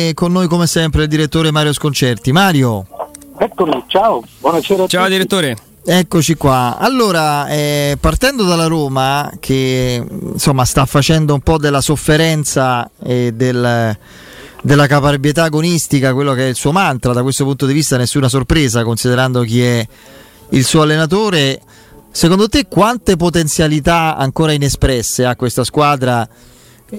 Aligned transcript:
E 0.00 0.14
con 0.14 0.30
noi 0.30 0.46
come 0.46 0.68
sempre 0.68 1.02
il 1.02 1.08
direttore 1.08 1.50
Mario 1.50 1.72
Sconcerti. 1.72 2.30
Mario. 2.30 2.86
Eccomi, 3.36 3.82
ciao, 3.88 4.22
buonasera. 4.38 4.86
Ciao 4.86 5.00
tutti. 5.02 5.12
direttore. 5.12 5.56
Eccoci 5.84 6.36
qua. 6.36 6.76
Allora, 6.78 7.48
eh, 7.48 7.98
partendo 8.00 8.44
dalla 8.44 8.68
Roma, 8.68 9.28
che 9.40 10.00
insomma 10.34 10.64
sta 10.64 10.86
facendo 10.86 11.34
un 11.34 11.40
po' 11.40 11.58
della 11.58 11.80
sofferenza 11.80 12.88
e 13.02 13.32
del, 13.34 13.98
della 14.62 14.86
caparbietà 14.86 15.42
agonistica, 15.42 16.14
quello 16.14 16.32
che 16.32 16.44
è 16.44 16.48
il 16.48 16.54
suo 16.54 16.70
mantra, 16.70 17.12
da 17.12 17.22
questo 17.22 17.42
punto 17.42 17.66
di 17.66 17.72
vista 17.72 17.96
nessuna 17.96 18.28
sorpresa, 18.28 18.84
considerando 18.84 19.42
chi 19.42 19.64
è 19.64 19.84
il 20.50 20.64
suo 20.64 20.82
allenatore. 20.82 21.60
Secondo 22.12 22.48
te 22.48 22.68
quante 22.68 23.16
potenzialità 23.16 24.16
ancora 24.16 24.52
inespresse 24.52 25.24
ha 25.24 25.34
questa 25.34 25.64
squadra? 25.64 26.28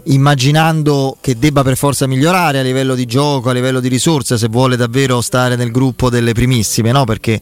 Immaginando 0.05 1.17
che 1.19 1.37
debba 1.37 1.63
per 1.63 1.75
forza 1.75 2.05
migliorare 2.07 2.59
a 2.59 2.61
livello 2.63 2.95
di 2.95 3.05
gioco, 3.05 3.49
a 3.49 3.53
livello 3.53 3.79
di 3.79 3.88
risorse, 3.88 4.38
se 4.38 4.47
vuole 4.47 4.75
davvero 4.75 5.21
stare 5.21 5.55
nel 5.55 5.71
gruppo 5.71 6.09
delle 6.09 6.34
primissime, 6.34 6.91
no? 6.91 7.05
Perché 7.05 7.41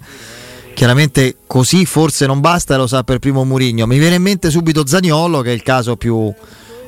chiaramente 0.74 1.38
così 1.48 1.86
forse 1.86 2.26
non 2.26 2.40
basta, 2.40 2.78
lo 2.78 2.88
sa 2.88 3.04
per 3.04 3.20
primo 3.20 3.44
Murigno. 3.44 3.86
Mi 3.86 3.98
viene 3.98 4.16
in 4.16 4.22
mente 4.22 4.50
subito 4.50 4.86
Zagnolo, 4.86 5.42
che 5.42 5.52
è 5.52 5.54
il 5.54 5.64
caso 5.64 5.98
più 5.98 6.34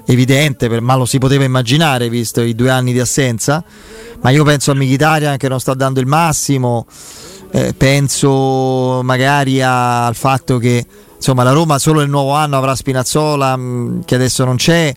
evidente, 0.06 0.80
ma 0.80 0.96
lo 0.96 1.06
si 1.06 1.18
poteva 1.18 1.44
immaginare 1.44 2.10
visto 2.10 2.42
i 2.42 2.56
due 2.56 2.70
anni 2.70 2.94
di 2.94 3.00
assenza. 3.00 3.64
Ma 4.22 4.30
io 4.30 4.44
penso 4.44 4.72
a 4.72 4.76
Mkhitaryan 4.76 5.38
che 5.38 5.48
non 5.50 5.60
sta 5.60 5.74
dando 5.74 6.00
il 6.00 6.06
massimo, 6.06 6.86
eh, 7.52 7.74
penso 7.74 9.02
magari 9.04 9.62
a, 9.62 10.06
al 10.06 10.16
fatto 10.16 10.58
che 10.58 10.86
insomma, 11.16 11.44
la 11.44 11.52
Roma 11.52 11.80
solo 11.80 12.02
il 12.02 12.10
nuovo 12.10 12.32
anno 12.32 12.58
avrà 12.58 12.76
Spinazzola, 12.76 13.58
mh, 13.58 14.06
che 14.06 14.16
adesso 14.16 14.46
non 14.46 14.56
c'è 14.56 14.94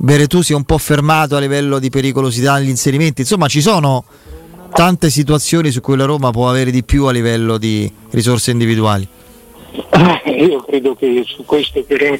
Beretù 0.00 0.42
si 0.42 0.52
è 0.52 0.54
un 0.54 0.62
po' 0.62 0.78
fermato 0.78 1.34
a 1.36 1.40
livello 1.40 1.80
di 1.80 1.90
pericolosità 1.90 2.56
negli 2.56 2.68
inserimenti. 2.68 3.22
Insomma, 3.22 3.48
ci 3.48 3.60
sono 3.60 4.04
tante 4.72 5.10
situazioni 5.10 5.70
su 5.72 5.80
cui 5.80 5.96
la 5.96 6.04
Roma 6.04 6.30
può 6.30 6.48
avere 6.48 6.70
di 6.70 6.84
più 6.84 7.06
a 7.06 7.12
livello 7.12 7.58
di 7.58 7.90
risorse 8.10 8.52
individuali. 8.52 9.06
Eh, 10.24 10.44
io 10.44 10.62
credo 10.62 10.94
che 10.94 11.24
su 11.26 11.44
questo 11.44 11.82
però, 11.82 12.16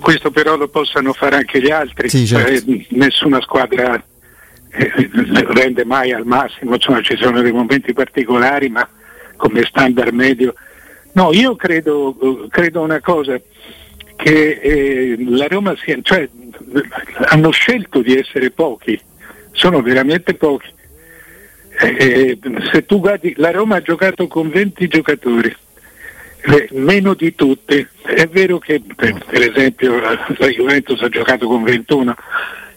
questo 0.00 0.30
però 0.32 0.56
lo 0.56 0.66
possano 0.66 1.12
fare 1.12 1.36
anche 1.36 1.60
gli 1.60 1.70
altri. 1.70 2.08
Sì, 2.08 2.26
certo. 2.26 2.70
eh, 2.70 2.86
nessuna 2.90 3.40
squadra 3.40 3.94
eh, 4.72 5.10
rende 5.52 5.84
mai 5.84 6.12
al 6.12 6.26
massimo, 6.26 6.74
insomma, 6.74 7.02
ci 7.02 7.16
sono 7.16 7.40
dei 7.40 7.52
momenti 7.52 7.92
particolari, 7.92 8.68
ma 8.68 8.86
come 9.36 9.62
standard 9.64 10.12
medio. 10.12 10.54
No, 11.12 11.32
io 11.32 11.54
credo, 11.54 12.16
credo 12.50 12.80
una 12.80 13.00
cosa 13.00 13.40
che 14.16 14.60
eh, 14.60 15.16
la 15.18 15.46
Roma 15.46 15.74
sia, 15.82 15.98
cioè, 16.02 16.28
hanno 17.28 17.50
scelto 17.50 18.02
di 18.02 18.16
essere 18.16 18.50
pochi, 18.50 18.98
sono 19.52 19.82
veramente 19.82 20.34
pochi. 20.34 20.68
Eh, 21.82 22.38
se 22.72 22.84
tu 22.84 23.00
guardi, 23.00 23.32
la 23.36 23.50
Roma 23.50 23.76
ha 23.76 23.82
giocato 23.82 24.26
con 24.26 24.50
20 24.50 24.86
giocatori, 24.88 25.54
eh, 26.42 26.68
meno 26.72 27.14
di 27.14 27.34
tutti. 27.34 27.86
È 28.02 28.26
vero 28.26 28.58
che 28.58 28.82
per, 28.94 29.24
per, 29.24 29.50
esempio 29.50 29.98
la 29.98 30.48
Juventus 30.48 31.00
ha 31.00 31.08
giocato 31.08 31.46
con 31.46 31.62
21, 31.62 32.14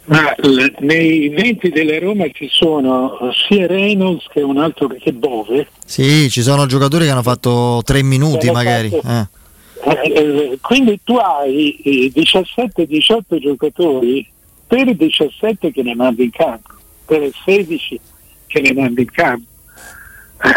ma 0.05 0.33
l- 0.37 0.73
nei 0.79 1.29
20 1.29 1.69
della 1.69 1.99
Roma 1.99 2.25
ci 2.31 2.47
sono 2.49 3.17
sia 3.47 3.67
Reynolds 3.67 4.27
che 4.31 4.41
un 4.41 4.57
altro 4.57 4.87
che 4.87 5.11
Bove. 5.11 5.67
Sì, 5.85 6.29
ci 6.29 6.41
sono 6.41 6.65
giocatori 6.65 7.05
che 7.05 7.11
hanno 7.11 7.21
fatto 7.23 7.81
3 7.83 8.03
minuti 8.03 8.49
magari. 8.51 8.89
Fatto, 8.89 9.07
eh. 9.07 9.41
Eh, 9.85 10.57
quindi 10.61 10.99
tu 11.03 11.15
hai 11.15 12.11
17-18 12.15 13.37
giocatori 13.39 14.25
per 14.65 14.95
17 14.95 15.71
che 15.71 15.83
ne 15.83 15.93
mandi 15.93 16.23
in 16.23 16.31
campo, 16.31 16.73
per 17.05 17.29
16 17.43 17.99
che 18.47 18.61
ne 18.61 18.73
mandi 18.73 19.01
in 19.01 19.11
campo. 19.11 19.51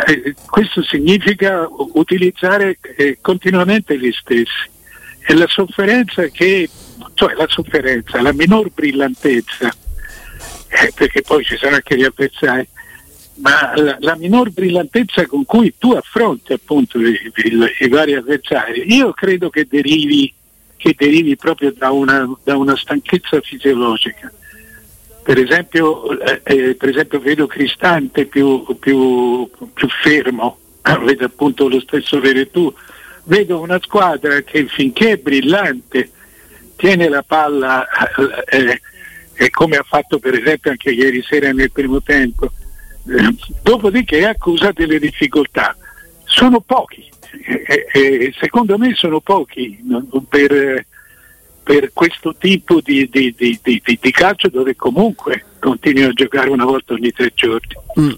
Eh, 0.07 0.35
questo 0.47 0.83
significa 0.83 1.69
utilizzare 1.71 2.79
eh, 2.97 3.19
continuamente 3.21 3.99
gli 3.99 4.13
stessi. 4.13 4.75
E 5.29 5.35
la 5.35 5.47
sofferenza 5.49 6.27
che, 6.29 6.69
cioè 7.15 7.35
la 7.35 7.49
sofferenza, 7.49 8.23
la 8.23 8.33
minor 8.33 8.71
brillantezza, 8.71 9.75
perché 10.95 11.23
poi 11.23 11.45
ci 11.45 11.57
saranno 11.57 11.77
anche 11.77 11.97
gli 11.97 12.05
avversari, 12.05 12.69
ma 13.37 13.73
la, 13.77 13.97
la, 14.01 14.17
minor 14.17 14.51
brillantezza 14.51 15.27
con 15.27 15.45
cui 15.45 15.75
tu 15.77 15.93
affronti 15.93 16.53
appunto 16.53 16.99
i, 16.99 17.33
i, 17.35 17.85
i 17.85 17.89
vari 17.89 18.15
avversari, 18.15 18.95
io 18.95 19.13
credo 19.13 19.51
che 19.51 19.67
derivi, 19.69 20.33
che 20.77 20.95
derivi 20.97 21.37
proprio 21.37 21.73
da 21.77 21.91
una, 21.91 22.29
da 22.43 22.57
una, 22.57 22.77
stanchezza 22.77 23.41
fisiologica. 23.41 24.33
Per 25.23 25.39
esempio, 25.39 26.19
eh, 26.21 26.41
eh 26.45 26.75
per 26.75 26.89
esempio 26.91 27.21
vedo 27.21 27.47
Cristante 27.47 28.27
più, 28.27 28.65
più, 28.79 29.49
più 29.75 29.89
fermo, 30.03 30.59
vedo 31.05 31.25
appunto 31.25 31.69
lo 31.69 31.81
stesso 31.81 32.21
Veretù, 32.21 32.73
vedo 33.25 33.61
una 33.61 33.81
squadra 33.83 34.41
che 34.43 34.67
finché 34.67 35.13
è 35.13 35.17
brillante 35.17 36.11
tiene 36.77 37.09
la 37.09 37.23
palla 37.23 37.87
eh, 38.51 38.81
eh, 39.33 39.51
come 39.51 39.77
ha 39.77 39.83
fatto 39.83 40.19
per 40.19 40.35
esempio 40.35 40.71
anche 40.71 40.91
ieri 40.91 41.23
sera 41.23 41.51
nel 41.51 41.73
primo 41.73 42.03
tempo 42.03 42.53
dopodiché 43.63 44.27
accusa 44.27 44.73
delle 44.73 44.99
difficoltà. 44.99 45.77
Sono 46.25 46.61
pochi, 46.61 47.09
eh, 47.47 47.87
eh, 47.93 48.35
secondo 48.39 48.77
me 48.79 48.95
sono 48.95 49.21
pochi 49.21 49.79
per, 50.29 50.85
per 51.63 51.91
questo 51.93 52.35
tipo 52.37 52.81
di, 52.81 53.09
di, 53.11 53.35
di, 53.37 53.61
di, 53.63 54.11
calcio 54.11 54.49
dove 54.49 54.77
comunque 54.77 55.45
continui 55.59 56.05
a 56.05 56.13
giocare 56.13 56.51
una 56.51 56.65
volta 56.65 56.95
ogni 56.95 57.11
tre 57.11 57.33
giorni. 57.35 57.75
Mm. 58.01 58.11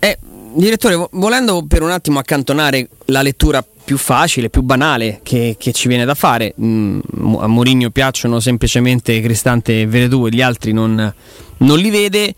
Eh, 0.00 0.18
direttore, 0.54 1.08
volendo 1.12 1.64
per 1.66 1.82
un 1.82 1.90
attimo 1.90 2.18
accantonare 2.18 2.88
la 3.06 3.22
lettura 3.22 3.64
più 3.84 3.96
facile, 3.96 4.50
più 4.50 4.62
banale 4.62 5.20
che, 5.22 5.56
che 5.58 5.72
ci 5.72 5.88
viene 5.88 6.04
da 6.04 6.14
fare, 6.14 6.54
mm, 6.60 7.00
a 7.38 7.46
Mourinho 7.46 7.90
piacciono 7.90 8.40
semplicemente 8.40 9.20
Cristante 9.20 9.80
e 9.80 9.86
Veredù 9.86 10.26
gli 10.28 10.40
altri 10.40 10.72
non, 10.72 11.14
non 11.58 11.78
li 11.78 11.90
vede 11.90 12.34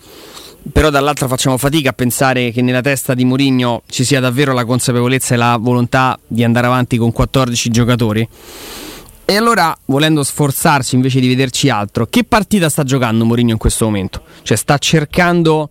però 0.72 0.90
dall'altra 0.90 1.28
facciamo 1.28 1.58
fatica 1.58 1.90
a 1.90 1.92
pensare 1.92 2.50
che 2.50 2.62
nella 2.62 2.80
testa 2.80 3.14
di 3.14 3.24
Mourinho 3.24 3.82
ci 3.86 4.04
sia 4.04 4.20
davvero 4.20 4.52
la 4.52 4.64
consapevolezza 4.64 5.34
e 5.34 5.36
la 5.36 5.56
volontà 5.60 6.18
di 6.26 6.42
andare 6.42 6.66
avanti 6.66 6.96
con 6.96 7.12
14 7.12 7.70
giocatori. 7.70 8.28
E 9.26 9.36
allora, 9.36 9.76
volendo 9.86 10.22
sforzarsi 10.22 10.94
invece 10.94 11.20
di 11.20 11.28
vederci 11.28 11.70
altro, 11.70 12.06
che 12.06 12.24
partita 12.24 12.68
sta 12.68 12.82
giocando 12.82 13.24
Mourinho 13.24 13.52
in 13.52 13.58
questo 13.58 13.86
momento? 13.86 14.22
Cioè 14.42 14.56
sta 14.56 14.76
cercando 14.78 15.70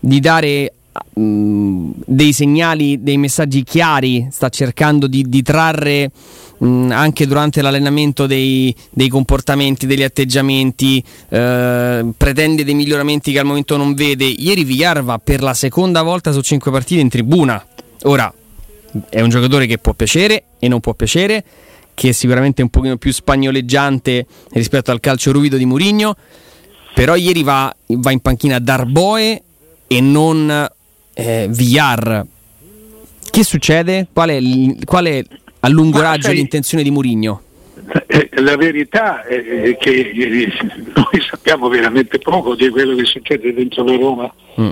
di 0.00 0.20
dare 0.20 0.72
mh, 1.14 1.90
dei 2.06 2.32
segnali, 2.32 3.02
dei 3.02 3.16
messaggi 3.16 3.62
chiari, 3.62 4.28
sta 4.30 4.48
cercando 4.48 5.06
di, 5.06 5.24
di 5.28 5.42
trarre 5.42 6.10
mh, 6.58 6.90
anche 6.90 7.26
durante 7.26 7.62
l'allenamento 7.62 8.26
dei, 8.26 8.74
dei, 8.90 9.08
comportamenti, 9.08 9.86
degli 9.86 10.02
atteggiamenti, 10.02 11.02
eh, 11.28 12.06
pretende 12.16 12.64
dei 12.64 12.74
miglioramenti 12.74 13.32
che 13.32 13.38
al 13.38 13.46
momento 13.46 13.76
non 13.76 13.94
vede. 13.94 14.24
Ieri 14.24 14.64
Villar 14.64 15.02
va 15.02 15.18
per 15.18 15.42
la 15.42 15.54
seconda 15.54 16.02
volta 16.02 16.32
su 16.32 16.40
cinque 16.40 16.70
partite 16.70 17.00
in 17.00 17.08
tribuna. 17.08 17.64
Ora 18.02 18.32
è 19.08 19.20
un 19.20 19.28
giocatore 19.28 19.66
che 19.66 19.78
può 19.78 19.92
piacere 19.94 20.44
e 20.58 20.68
non 20.68 20.80
può 20.80 20.94
piacere, 20.94 21.44
che 21.94 22.10
è 22.10 22.12
sicuramente 22.12 22.62
un 22.62 22.68
pochino 22.68 22.96
più 22.96 23.12
spagnoleggiante 23.12 24.26
rispetto 24.50 24.90
al 24.90 25.00
calcio 25.00 25.32
ruvido 25.32 25.56
di 25.56 25.64
Murigno. 25.64 26.16
Però 26.94 27.16
ieri 27.16 27.42
va, 27.42 27.74
va 27.86 28.10
in 28.12 28.20
panchina 28.20 28.60
Darboe 28.60 29.42
e 29.88 30.00
non 30.00 30.68
eh, 31.14 31.46
Villar. 31.48 32.26
Che 33.30 33.44
succede? 33.44 34.08
Qual 34.12 34.28
è, 34.28 34.38
qual 34.84 35.06
è 35.06 35.22
a 35.60 35.68
lungo 35.68 35.98
Ma 35.98 36.10
raggio 36.10 36.28
sai, 36.28 36.36
l'intenzione 36.36 36.82
di 36.82 36.90
Murigno? 36.90 37.42
Eh, 38.06 38.28
la 38.34 38.56
verità 38.56 39.24
è 39.24 39.76
che 39.76 40.12
noi 40.94 41.22
sappiamo 41.28 41.68
veramente 41.68 42.18
poco 42.18 42.54
di 42.54 42.68
quello 42.68 42.94
che 42.94 43.04
succede 43.04 43.52
dentro 43.52 43.84
la 43.84 43.96
Roma, 43.96 44.32
mm. 44.60 44.68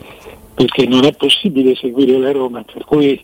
perché 0.54 0.86
non 0.86 1.04
è 1.04 1.12
possibile 1.14 1.74
seguire 1.74 2.18
la 2.18 2.32
Roma, 2.32 2.62
per 2.62 2.84
cui 2.84 3.22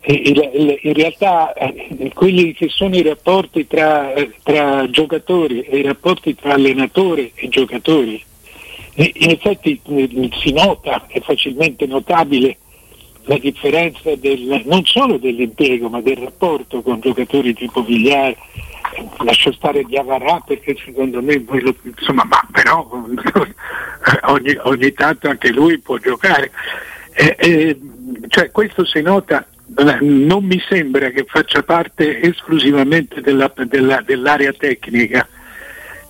eh, 0.00 0.78
in 0.82 0.92
realtà 0.92 1.52
eh, 1.54 2.10
quelli 2.12 2.52
che 2.52 2.68
sono 2.68 2.96
i 2.96 3.02
rapporti 3.02 3.66
tra, 3.66 4.12
tra 4.42 4.88
giocatori 4.90 5.62
e 5.62 5.78
i 5.78 5.82
rapporti 5.82 6.34
tra 6.34 6.54
allenatore 6.54 7.30
e 7.34 7.48
giocatori, 7.48 8.22
in 8.94 9.30
effetti 9.30 9.80
si 10.40 10.52
nota, 10.52 11.06
è 11.08 11.20
facilmente 11.20 11.86
notabile 11.86 12.58
la 13.24 13.38
differenza 13.38 14.14
del, 14.16 14.62
non 14.66 14.84
solo 14.84 15.16
dell'impiego 15.16 15.88
ma 15.88 16.00
del 16.00 16.16
rapporto 16.16 16.82
con 16.82 17.00
giocatori 17.00 17.54
tipo 17.54 17.82
Vigliare 17.82 18.36
lascio 19.24 19.50
stare 19.52 19.82
Diavarà 19.84 20.40
perché 20.46 20.76
secondo 20.84 21.22
me 21.22 21.42
lo, 21.46 21.74
insomma 21.82 22.24
ma 22.24 22.40
però 22.52 22.86
ogni, 24.26 24.56
ogni, 24.62 24.92
tanto 24.92 25.28
anche 25.28 25.50
lui 25.50 25.78
può 25.78 25.96
giocare. 25.98 26.50
E, 27.12 27.34
e, 27.38 27.80
cioè 28.28 28.50
questo 28.50 28.84
si 28.84 29.00
nota 29.00 29.46
non 30.00 30.44
mi 30.44 30.62
sembra 30.68 31.08
che 31.08 31.24
faccia 31.26 31.62
parte 31.62 32.20
esclusivamente 32.20 33.20
della, 33.22 33.50
della, 33.66 34.02
dell'area 34.02 34.52
tecnica 34.52 35.26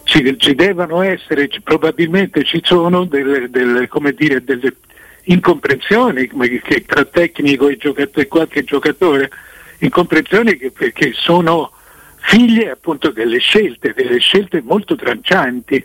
ci, 0.05 0.37
ci 0.39 0.55
devono 0.55 1.03
essere, 1.03 1.49
probabilmente 1.63 2.45
ci 2.45 2.61
sono 2.63 3.05
delle, 3.05 3.51
delle, 3.51 3.89
dire, 4.15 4.45
delle 4.45 4.77
incomprensioni 5.25 6.29
che, 6.63 6.85
tra 6.85 7.05
tecnico 7.05 7.69
e, 7.69 7.77
giocatore, 7.77 8.29
qualche 8.29 8.65
giocatore, 8.65 9.31
incomprensioni 9.79 10.57
che, 10.57 10.73
che 10.93 11.13
sono 11.15 11.73
figlie 12.21 12.71
appunto 12.71 13.11
delle 13.11 13.39
scelte, 13.39 13.93
delle 13.95 14.19
scelte 14.19 14.63
molto 14.63 14.95
trancianti. 14.95 15.85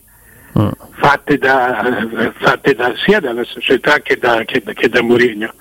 Mm. 0.57 0.69
Fatte, 0.92 1.38
da, 1.38 2.07
fatte 2.38 2.74
da, 2.74 2.94
sia 3.06 3.19
dalla 3.19 3.44
società 3.44 4.00
che 4.00 4.18
da, 4.18 4.44
che, 4.45 4.62
che 4.62 4.89
da 4.89 5.01
Mourinho. 5.01 5.54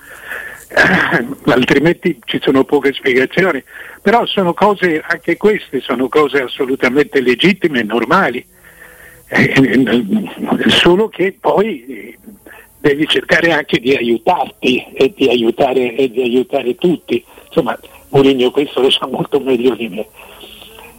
Eh, 0.71 1.25
altrimenti 1.51 2.19
ci 2.25 2.39
sono 2.41 2.63
poche 2.63 2.93
spiegazioni, 2.93 3.63
però 4.01 4.25
sono 4.25 4.53
cose, 4.53 5.01
anche 5.05 5.35
queste 5.35 5.79
sono 5.81 6.07
cose 6.07 6.43
assolutamente 6.43 7.21
legittime 7.21 7.79
e 7.79 7.83
normali, 7.83 8.45
eh, 9.27 9.53
eh, 9.57 10.69
solo 10.69 11.09
che 11.09 11.35
poi 11.39 12.15
devi 12.79 13.07
cercare 13.07 13.51
anche 13.51 13.79
di 13.79 13.95
aiutarti 13.95 14.85
e 14.93 15.13
di 15.15 15.27
aiutare, 15.27 15.95
e 15.95 16.09
di 16.09 16.21
aiutare 16.21 16.75
tutti. 16.75 17.23
Insomma, 17.47 17.77
Mourinho 18.09 18.51
questo 18.51 18.81
lo 18.81 18.89
sa 18.89 19.07
molto 19.07 19.39
meglio 19.39 19.75
di 19.75 19.89
me. 19.89 20.07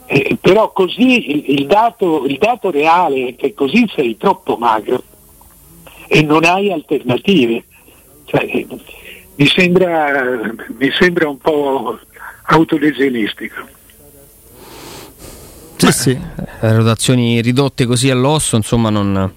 Eh, 0.06 0.36
però 0.40 0.72
così 0.72 1.30
il, 1.30 1.60
il, 1.60 1.66
dato, 1.66 2.26
il 2.26 2.36
dato 2.38 2.70
reale 2.70 3.28
è 3.28 3.36
che 3.36 3.54
così 3.54 3.88
sei 3.94 4.16
troppo 4.16 4.56
magro 4.56 5.02
e 6.08 6.22
non 6.22 6.44
hai 6.44 6.72
alternative. 6.72 7.64
Cioè, 8.24 8.66
mi 9.40 9.46
sembra, 9.46 10.52
mi 10.78 10.90
sembra 10.92 11.26
un 11.26 11.38
po' 11.38 11.98
autolesionistico. 12.42 13.68
Sì, 15.76 15.92
sì, 15.92 16.18
le 16.60 16.72
rotazioni 16.76 17.40
ridotte 17.40 17.86
così 17.86 18.10
all'osso, 18.10 18.56
insomma, 18.56 18.90
non. 18.90 19.32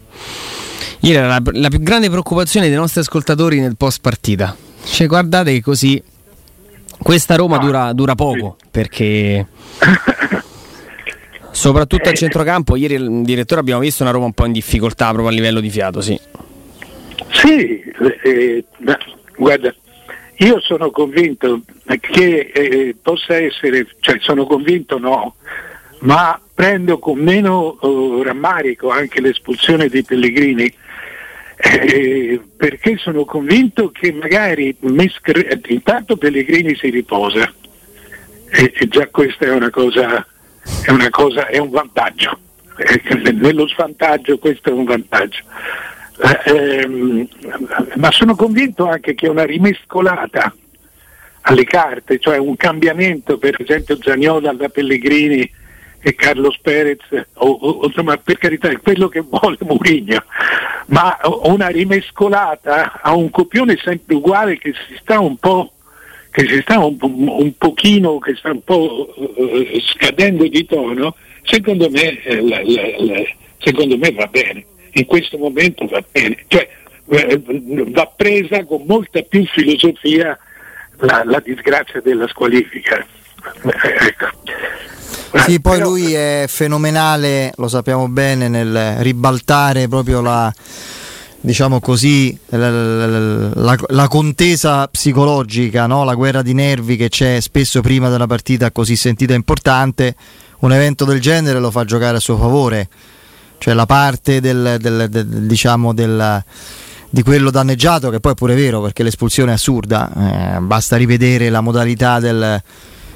Ieri 0.99 1.17
era 1.17 1.27
la, 1.27 1.41
la 1.53 1.69
più 1.69 1.79
grande 1.79 2.09
preoccupazione 2.09 2.67
dei 2.67 2.75
nostri 2.75 2.99
ascoltatori 2.99 3.61
nel 3.61 3.77
post 3.77 4.01
partita. 4.01 4.53
Cioè, 4.83 5.07
guardate 5.07 5.53
che 5.53 5.61
così 5.61 6.03
questa 6.97 7.35
Roma 7.35 7.57
dura, 7.57 7.93
dura 7.93 8.13
poco 8.13 8.57
perché 8.71 9.47
soprattutto 11.51 12.09
al 12.09 12.15
centrocampo 12.15 12.75
ieri 12.75 12.95
il 12.95 13.21
direttore 13.23 13.61
abbiamo 13.61 13.81
visto 13.81 14.03
una 14.03 14.11
Roma 14.11 14.25
un 14.25 14.33
po' 14.33 14.45
in 14.45 14.51
difficoltà 14.51 15.07
proprio 15.07 15.27
a 15.27 15.31
livello 15.31 15.59
di 15.59 15.69
fiato 15.69 15.99
sì 16.01 16.17
sì 17.29 17.83
eh, 18.23 18.63
guarda 19.35 19.73
io 20.37 20.59
sono 20.59 20.89
convinto 20.91 21.61
che 21.99 22.51
eh, 22.53 22.95
possa 23.01 23.35
essere, 23.35 23.87
cioè 23.99 24.17
sono 24.19 24.45
convinto 24.45 24.97
no, 24.97 25.35
ma 25.99 26.39
prendo 26.53 26.99
con 26.99 27.19
meno 27.19 27.77
uh, 27.79 28.21
rammarico 28.21 28.89
anche 28.89 29.21
l'espulsione 29.21 29.89
dei 29.89 30.03
Pellegrini 30.03 30.71
eh, 31.55 32.41
perché 32.57 32.97
sono 32.97 33.25
convinto 33.25 33.89
che 33.91 34.11
magari 34.11 34.75
Mescre- 34.81 35.59
intanto 35.67 36.17
Pellegrini 36.17 36.75
si 36.75 36.89
riposa 36.89 37.51
e, 38.49 38.73
e, 38.75 38.87
già 38.87 39.07
questa 39.07 39.45
è 39.45 39.51
una 39.51 39.69
cosa, 39.69 40.25
è, 40.85 40.91
una 40.91 41.09
cosa, 41.09 41.47
è 41.47 41.57
un 41.57 41.69
vantaggio. 41.69 42.37
Eh, 42.75 43.31
nello 43.31 43.67
svantaggio 43.67 44.37
questo 44.37 44.69
è 44.69 44.73
un 44.73 44.83
vantaggio. 44.83 45.43
Eh, 46.23 46.39
ehm, 46.45 47.27
ma 47.95 48.09
sono 48.11 48.35
convinto 48.35 48.87
anche 48.87 49.13
che 49.13 49.27
una 49.27 49.43
rimescolata 49.43 50.55
alle 51.41 51.65
carte, 51.65 52.17
cioè 52.17 52.37
un 52.37 52.55
cambiamento, 52.55 53.37
per 53.37 53.57
esempio 53.59 53.97
Zaniola 54.01 54.53
da 54.53 54.69
Pellegrini 54.69 55.51
e 55.99 56.15
Carlos 56.15 56.57
Perez, 56.61 57.01
o, 57.33 57.49
o, 57.49 57.85
insomma 57.87 58.15
per 58.15 58.37
carità 58.37 58.69
è 58.69 58.79
quello 58.79 59.09
che 59.09 59.19
vuole 59.19 59.57
Mourinho, 59.67 60.23
ma 60.87 61.17
una 61.43 61.67
rimescolata 61.67 63.01
a 63.01 63.13
un 63.13 63.29
copione 63.29 63.77
sempre 63.83 64.15
uguale 64.15 64.57
che 64.57 64.73
si 64.87 64.95
sta 65.01 65.19
un 65.19 65.35
po' 65.35 65.73
che 66.31 66.47
si 66.47 66.61
sta 66.61 66.79
un, 66.79 66.97
un 66.99 67.53
pochino, 67.57 68.17
che 68.17 68.33
sta 68.35 68.51
un 68.51 68.63
po' 68.63 69.13
uh, 69.15 69.79
scadendo 69.81 70.47
di 70.47 70.65
tono, 70.65 71.15
secondo 71.43 71.89
me, 71.91 72.23
eh, 72.23 72.41
la, 72.41 72.61
la, 72.63 72.81
la, 72.97 73.23
secondo 73.59 73.97
me 73.97 74.11
va 74.13 74.25
bene 74.27 74.65
in 74.93 75.05
questo 75.05 75.37
momento 75.37 75.85
va 75.87 76.03
bene, 76.11 76.43
cioè, 76.47 76.67
eh, 77.09 77.41
va 77.87 78.11
presa 78.15 78.63
con 78.65 78.83
molta 78.85 79.21
più 79.21 79.45
filosofia 79.45 80.37
la, 80.99 81.23
la 81.25 81.41
disgrazia 81.43 82.01
della 82.01 82.27
squalifica. 82.27 83.05
Eh, 83.63 84.05
ecco. 84.07 85.41
Sì, 85.45 85.59
poi 85.59 85.79
lui 85.79 86.13
è 86.13 86.45
fenomenale, 86.47 87.51
lo 87.55 87.67
sappiamo 87.67 88.07
bene, 88.07 88.47
nel 88.47 88.97
ribaltare 88.99 89.87
proprio 89.87 90.21
la, 90.21 90.53
diciamo 91.41 91.79
così, 91.79 92.37
la, 92.49 92.69
la, 92.69 93.77
la 93.87 94.07
contesa 94.07 94.87
psicologica, 94.87 95.87
no? 95.87 96.03
la 96.03 96.13
guerra 96.13 96.43
di 96.43 96.53
nervi 96.53 96.97
che 96.97 97.09
c'è 97.09 97.39
spesso 97.41 97.81
prima 97.81 98.09
di 98.09 98.15
una 98.15 98.27
partita 98.27 98.71
così 98.71 98.95
sentita 98.95 99.33
e 99.33 99.37
importante. 99.37 100.15
Un 100.59 100.71
evento 100.71 101.03
del 101.03 101.19
genere 101.19 101.59
lo 101.59 101.71
fa 101.71 101.83
giocare 101.83 102.17
a 102.17 102.21
suo 102.21 102.37
favore 102.37 102.87
cioè 103.63 103.73
la 103.73 103.85
parte 103.85 104.41
del, 104.41 104.75
del, 104.77 105.07
del, 105.09 105.25
diciamo 105.25 105.93
del, 105.93 106.43
di 107.09 107.23
quello 107.23 107.49
danneggiato, 107.49 108.09
che 108.09 108.19
poi 108.19 108.33
è 108.33 108.35
pure 108.35 108.55
vero 108.55 108.81
perché 108.81 109.03
l'espulsione 109.03 109.51
è 109.51 109.53
assurda, 109.53 110.55
eh, 110.57 110.59
basta 110.59 110.97
rivedere 110.97 111.49
la 111.49 111.61
modalità 111.61 112.19
del, 112.19 112.61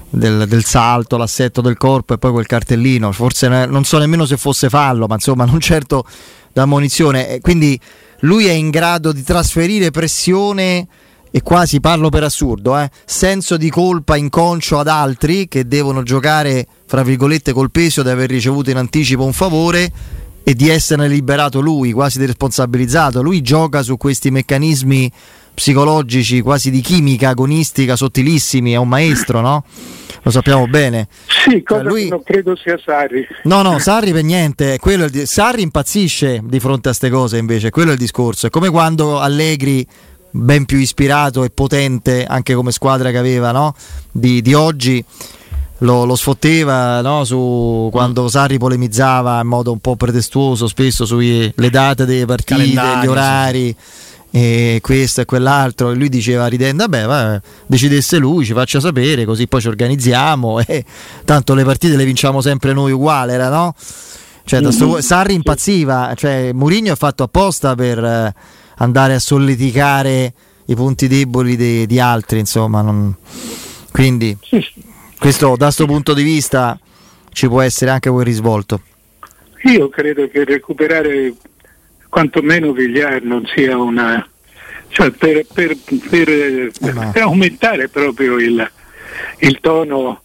del, 0.09 0.63
salto, 0.63 1.17
l'assetto 1.17 1.59
del 1.59 1.75
corpo 1.75 2.13
e 2.13 2.17
poi 2.17 2.31
quel 2.31 2.45
cartellino, 2.45 3.11
forse 3.11 3.49
non 3.49 3.83
so 3.83 3.97
nemmeno 3.97 4.25
se 4.25 4.37
fosse 4.37 4.69
fallo, 4.69 5.05
ma 5.05 5.15
insomma 5.15 5.43
non 5.43 5.59
certo 5.59 6.05
da 6.53 6.65
munizione, 6.65 7.39
quindi 7.41 7.77
lui 8.21 8.45
è 8.45 8.53
in 8.53 8.69
grado 8.69 9.11
di 9.11 9.23
trasferire 9.23 9.91
pressione 9.91 10.87
e 11.29 11.41
quasi 11.41 11.81
parlo 11.81 12.07
per 12.07 12.23
assurdo, 12.23 12.79
eh, 12.79 12.89
senso 13.03 13.57
di 13.57 13.69
colpa 13.69 14.15
inconscio 14.15 14.79
ad 14.79 14.87
altri 14.87 15.49
che 15.49 15.67
devono 15.67 16.03
giocare, 16.03 16.65
fra 16.85 17.03
virgolette, 17.03 17.51
col 17.51 17.69
peso 17.69 18.01
di 18.01 18.09
aver 18.09 18.29
ricevuto 18.29 18.69
in 18.69 18.77
anticipo 18.77 19.25
un 19.25 19.33
favore 19.33 19.91
e 20.47 20.53
di 20.53 20.69
esserne 20.69 21.09
liberato 21.09 21.59
lui, 21.59 21.91
quasi 21.91 22.19
deresponsabilizzato. 22.19 23.21
Lui 23.21 23.41
gioca 23.41 23.81
su 23.81 23.97
questi 23.97 24.31
meccanismi 24.31 25.11
psicologici, 25.53 26.39
quasi 26.39 26.71
di 26.71 26.79
chimica 26.79 27.27
agonistica, 27.27 27.97
sottilissimi, 27.97 28.71
è 28.71 28.77
un 28.77 28.87
maestro, 28.87 29.41
no? 29.41 29.65
Lo 30.21 30.31
sappiamo 30.31 30.65
bene. 30.67 31.09
Sì, 31.25 31.49
cioè, 31.49 31.63
cosa 31.63 31.83
lui... 31.83 32.07
non 32.07 32.23
credo 32.23 32.55
sia 32.55 32.79
Sarri. 32.81 33.27
No, 33.43 33.61
no, 33.61 33.77
Sarri 33.79 34.13
per 34.13 34.23
niente. 34.23 34.79
Di... 35.11 35.25
Sarri 35.25 35.63
impazzisce 35.63 36.39
di 36.41 36.61
fronte 36.61 36.87
a 36.87 36.95
queste 36.95 37.09
cose 37.09 37.37
invece, 37.37 37.69
quello 37.69 37.89
è 37.89 37.93
il 37.93 37.99
discorso. 37.99 38.47
È 38.47 38.49
come 38.49 38.69
quando 38.69 39.19
Allegri, 39.19 39.85
ben 40.31 40.63
più 40.63 40.77
ispirato 40.77 41.43
e 41.43 41.49
potente 41.49 42.23
anche 42.23 42.53
come 42.53 42.71
squadra 42.71 43.11
che 43.11 43.17
aveva 43.17 43.51
no? 43.51 43.75
di, 44.09 44.41
di 44.41 44.53
oggi, 44.53 45.03
lo, 45.79 46.05
lo 46.05 46.15
sfotteva 46.15 47.01
no? 47.01 47.23
Su, 47.23 47.89
quando 47.91 48.27
Sarri 48.27 48.57
polemizzava 48.57 49.39
in 49.41 49.47
modo 49.47 49.71
un 49.71 49.79
po' 49.79 49.95
pretestuoso 49.95 50.67
spesso 50.67 51.05
sulle 51.05 51.69
date 51.69 52.05
delle 52.05 52.25
partite, 52.25 52.63
gli 52.63 53.07
orari. 53.07 53.75
Sì. 53.77 54.05
E 54.29 54.79
questo 54.81 55.21
e 55.21 55.25
quell'altro, 55.25 55.91
e 55.91 55.95
lui 55.95 56.09
diceva 56.09 56.47
ridendo: 56.47 56.83
Vabbè, 56.83 57.05
va, 57.05 57.41
decidesse 57.65 58.17
lui, 58.17 58.45
ci 58.45 58.53
faccia 58.53 58.79
sapere, 58.79 59.25
così 59.25 59.47
poi 59.47 59.61
ci 59.61 59.67
organizziamo. 59.67 60.59
E 60.67 60.83
tanto 61.23 61.53
le 61.53 61.63
partite 61.63 61.95
le 61.95 62.05
vinciamo 62.05 62.41
sempre 62.41 62.73
noi 62.73 62.91
uguali, 62.91 63.31
era 63.31 63.49
no? 63.49 63.73
Cioè, 64.43 64.61
mm-hmm. 64.61 64.97
Sarri 64.99 65.33
impazziva, 65.33 66.13
cioè, 66.15 66.51
Mourinho 66.53 66.91
è 66.91 66.95
fatto 66.95 67.23
apposta 67.23 67.75
per 67.75 68.03
eh, 68.03 68.33
andare 68.77 69.13
a 69.13 69.19
solleticare 69.19 70.33
i 70.65 70.75
punti 70.75 71.07
deboli 71.07 71.55
di, 71.55 71.85
di 71.85 71.99
altri, 71.99 72.39
insomma. 72.39 72.81
Non... 72.81 73.15
Quindi. 73.91 74.37
Sì 74.41 74.63
questo 75.19 75.55
da 75.57 75.65
questo 75.65 75.85
punto 75.85 76.13
di 76.13 76.23
vista 76.23 76.79
ci 77.31 77.47
può 77.47 77.61
essere 77.61 77.91
anche 77.91 78.09
quel 78.09 78.25
risvolto. 78.25 78.81
Io 79.63 79.89
credo 79.89 80.27
che 80.27 80.43
recuperare 80.43 81.33
quantomeno 82.09 82.71
Vigliar 82.71 83.21
non 83.23 83.45
sia 83.53 83.77
una... 83.77 84.27
cioè 84.89 85.11
per, 85.11 85.45
per, 85.51 85.75
per, 86.09 86.29
eh, 86.29 86.71
per 86.79 87.21
aumentare 87.21 87.89
proprio 87.89 88.37
il, 88.37 88.69
il, 89.39 89.59
tono, 89.59 90.21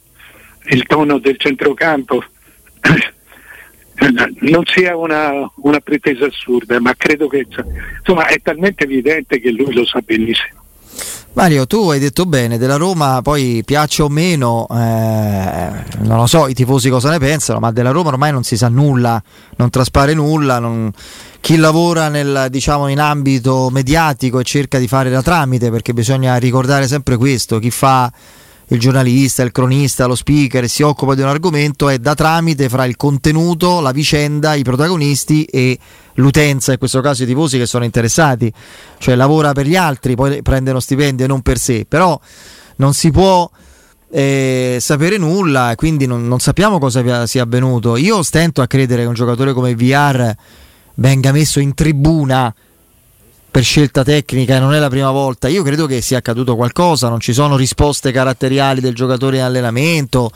il 0.67 0.85
tono 0.85 1.19
del 1.19 1.39
centrocampo 1.39 2.25
non 4.41 4.65
sia 4.67 4.97
una, 4.97 5.51
una 5.57 5.81
pretesa 5.81 6.27
assurda, 6.27 6.81
ma 6.81 6.95
credo 6.97 7.29
che 7.29 7.47
insomma, 7.99 8.27
è 8.27 8.41
talmente 8.41 8.85
evidente 8.85 9.41
che 9.41 9.51
lui 9.51 9.73
lo 9.73 9.85
sa 9.85 10.01
benissimo. 10.01 10.62
Mario, 11.35 11.67
tu 11.67 11.89
hai 11.89 11.99
detto 11.99 12.27
bene, 12.27 12.59
della 12.59 12.77
Roma 12.77 13.23
poi 13.23 13.63
piaccia 13.65 14.05
o 14.05 14.11
meno, 14.11 14.67
eh, 14.71 15.71
non 16.01 16.19
lo 16.19 16.27
so 16.27 16.47
i 16.47 16.53
tifosi 16.53 16.91
cosa 16.91 17.09
ne 17.09 17.19
pensano, 17.19 17.59
ma 17.59 17.73
della 17.73 17.91
Roma 17.91 18.11
ormai 18.11 18.31
non 18.33 18.43
si 18.43 18.55
sa 18.55 18.69
nulla, 18.69 19.21
non 19.57 19.71
traspare 19.71 20.13
nulla, 20.13 20.59
non... 20.59 20.93
chi 21.41 21.57
lavora 21.57 22.09
nel, 22.09 22.49
diciamo, 22.51 22.87
in 22.89 23.01
ambito 23.01 23.71
mediatico 23.73 24.41
e 24.41 24.45
cerca 24.45 24.79
di 24.79 24.87
fare 24.87 25.09
da 25.09 25.23
tramite, 25.23 25.71
perché 25.71 25.95
bisogna 25.95 26.37
ricordare 26.37 26.87
sempre 26.87 27.17
questo, 27.17 27.59
chi 27.59 27.71
fa 27.71 28.13
il 28.69 28.79
giornalista, 28.79 29.43
il 29.43 29.53
cronista, 29.53 30.07
lo 30.07 30.15
speaker 30.15 30.69
si 30.69 30.83
occupa 30.83 31.15
di 31.15 31.23
un 31.23 31.29
argomento 31.29 31.89
è 31.89 31.99
da 31.99 32.15
tramite 32.15 32.69
fra 32.69 32.85
il 32.85 32.97
contenuto, 32.97 33.81
la 33.81 33.93
vicenda, 33.93 34.55
i 34.55 34.63
protagonisti 34.63 35.45
e 35.45 35.79
l'utenza, 36.15 36.73
in 36.73 36.79
questo 36.79 37.01
caso 37.01 37.25
i 37.25 37.27
tifosi 37.27 37.59
che 37.59 37.67
sono 37.67 37.85
interessati, 37.85 38.53
cioè 38.99 39.15
lavora 39.15 39.53
per 39.53 39.67
gli 39.67 39.77
altri, 39.77 40.15
poi 40.15 40.43
prende 40.43 40.71
uno 40.71 40.81
stipendio 40.81 41.25
e 41.25 41.29
non 41.29 41.43
per 41.43 41.59
sé, 41.59 41.85
però 41.87 42.19
non 42.77 42.95
si 42.95 43.11
può 43.11 43.51
eh, 44.11 44.79
sapere 44.81 45.17
nulla 45.17 45.71
e 45.73 45.75
quindi 45.75 46.07
non, 46.07 46.27
non, 46.27 46.39
sappiamo 46.39 46.79
cosa 46.79 47.27
sia 47.27 47.43
avvenuto. 47.43 47.97
Io 47.97 48.23
stento 48.23 48.63
a 48.63 48.67
credere 48.67 49.03
che 49.03 49.09
un 49.09 49.15
giocatore 49.15 49.53
come 49.53 49.75
VR 49.75 50.35
venga 50.95 51.33
messo 51.33 51.61
in 51.61 51.75
tribuna 51.75 52.55
per 53.53 53.63
scelta 53.63 54.03
tecnica 54.03 54.57
e 54.57 54.61
non 54.61 54.73
è 54.73 54.79
la 54.79 54.89
prima 54.89 55.11
volta. 55.11 55.47
Io 55.47 55.63
credo 55.63 55.85
che 55.85 56.01
sia 56.01 56.17
accaduto 56.17 56.57
qualcosa, 56.57 57.11
non 57.11 57.21
ci 57.21 57.35
sono 57.35 57.55
risposte 57.55 58.11
caratteriali 58.11 58.81
del 58.81 58.95
giocatore 58.95 59.37
in 59.37 59.43
allenamento, 59.43 60.31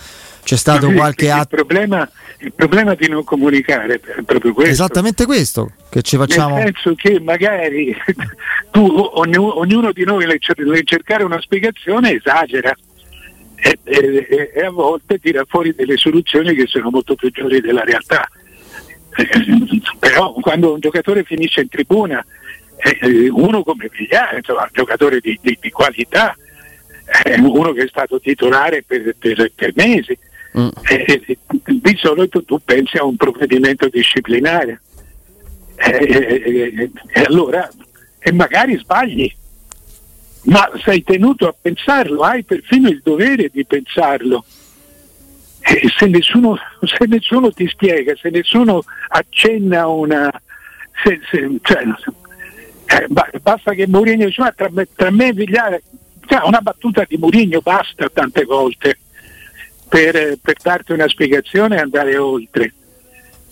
c'è 0.45 0.57
stato 0.57 0.93
qualche 0.93 1.31
atto. 1.31 1.55
Il 1.55 1.65
problema, 1.65 2.09
il 2.41 2.53
problema 2.53 2.95
di 2.95 3.09
non 3.09 3.25
comunicare 3.25 3.95
è 3.95 4.23
proprio 4.23 4.53
questo. 4.53 4.71
Esattamente 4.71 5.25
questo 5.25 5.73
che 5.89 6.03
ci 6.03 6.19
facciamo. 6.19 6.57
Nel 6.57 6.75
senso 6.75 6.95
che 6.95 7.19
magari 7.19 7.97
tu, 8.71 8.85
ognuno, 8.85 9.93
di 9.93 10.05
noi 10.05 10.27
nel 10.27 10.39
cercare 10.85 11.25
una 11.25 11.41
spiegazione 11.41 12.17
esagera. 12.17 12.77
E, 13.59 13.79
e, 13.85 14.53
e, 14.55 14.63
a 14.63 14.71
volte 14.71 15.19
tira 15.19 15.43
fuori 15.49 15.75
delle 15.75 15.97
soluzioni 15.97 16.55
che 16.55 16.67
sono 16.67 16.91
molto 16.91 17.15
peggiori 17.15 17.63
della 17.63 17.83
realtà. 17.83 18.29
Eh, 19.17 19.81
però 19.99 20.35
quando 20.35 20.75
un 20.75 20.81
giocatore 20.81 21.25
finisce 21.25 21.63
in 21.63 21.69
tribuna 21.71 22.23
eh, 22.77 23.29
uno 23.31 23.63
come 23.63 23.89
Vigliare, 23.91 24.39
insomma, 24.39 24.63
un 24.63 24.69
giocatore 24.73 25.21
di, 25.21 25.39
di, 25.41 25.57
di 25.61 25.71
qualità, 25.71 26.37
eh, 27.25 27.39
uno 27.39 27.73
che 27.73 27.85
è 27.85 27.89
stato 27.89 28.21
titolare 28.21 28.83
per, 28.83 29.15
per, 29.19 29.53
per 29.55 29.73
mesi. 29.75 30.19
Mm. 30.59 30.69
Eh, 30.89 31.23
eh 31.27 31.39
di 31.67 31.97
solito 31.97 32.43
tu 32.45 32.59
pensi 32.65 32.97
a 32.97 33.05
un 33.05 33.17
provvedimento 33.17 33.89
disciplinare 33.89 34.81
e 35.77 36.91
allora 37.27 37.69
e 38.19 38.33
magari 38.33 38.77
sbagli, 38.77 39.33
ma 40.45 40.69
sei 40.83 41.05
tenuto 41.05 41.47
a 41.47 41.55
pensarlo, 41.61 42.23
hai 42.23 42.43
perfino 42.43 42.89
il 42.89 43.01
dovere 43.05 43.51
di 43.53 43.65
pensarlo. 43.65 44.45
E 45.61 45.89
se 45.97 46.07
nessuno, 46.07 46.57
se 46.81 47.07
nessuno 47.07 47.53
ti 47.53 47.69
spiega, 47.69 48.15
se 48.17 48.31
nessuno 48.31 48.83
accenna 49.09 49.87
una... 49.87 50.29
Se, 51.05 51.21
se, 51.31 51.49
cioè, 51.63 51.85
eh, 52.87 53.07
basta 53.41 53.73
che 53.73 53.89
Mourinho 53.89 54.27
dice, 54.27 54.53
tra, 54.55 54.71
tra 54.95 55.11
me 55.11 55.29
e 55.29 55.33
Vigliare, 55.33 55.83
cioè, 56.27 56.41
una 56.45 56.61
battuta 56.61 57.05
di 57.07 57.17
Mourinho 57.17 57.61
basta 57.61 58.09
tante 58.09 58.45
volte 58.45 58.99
per, 59.89 60.39
per 60.41 60.57
darti 60.63 60.93
una 60.93 61.09
spiegazione 61.09 61.77
e 61.77 61.81
andare 61.81 62.17
oltre. 62.17 62.73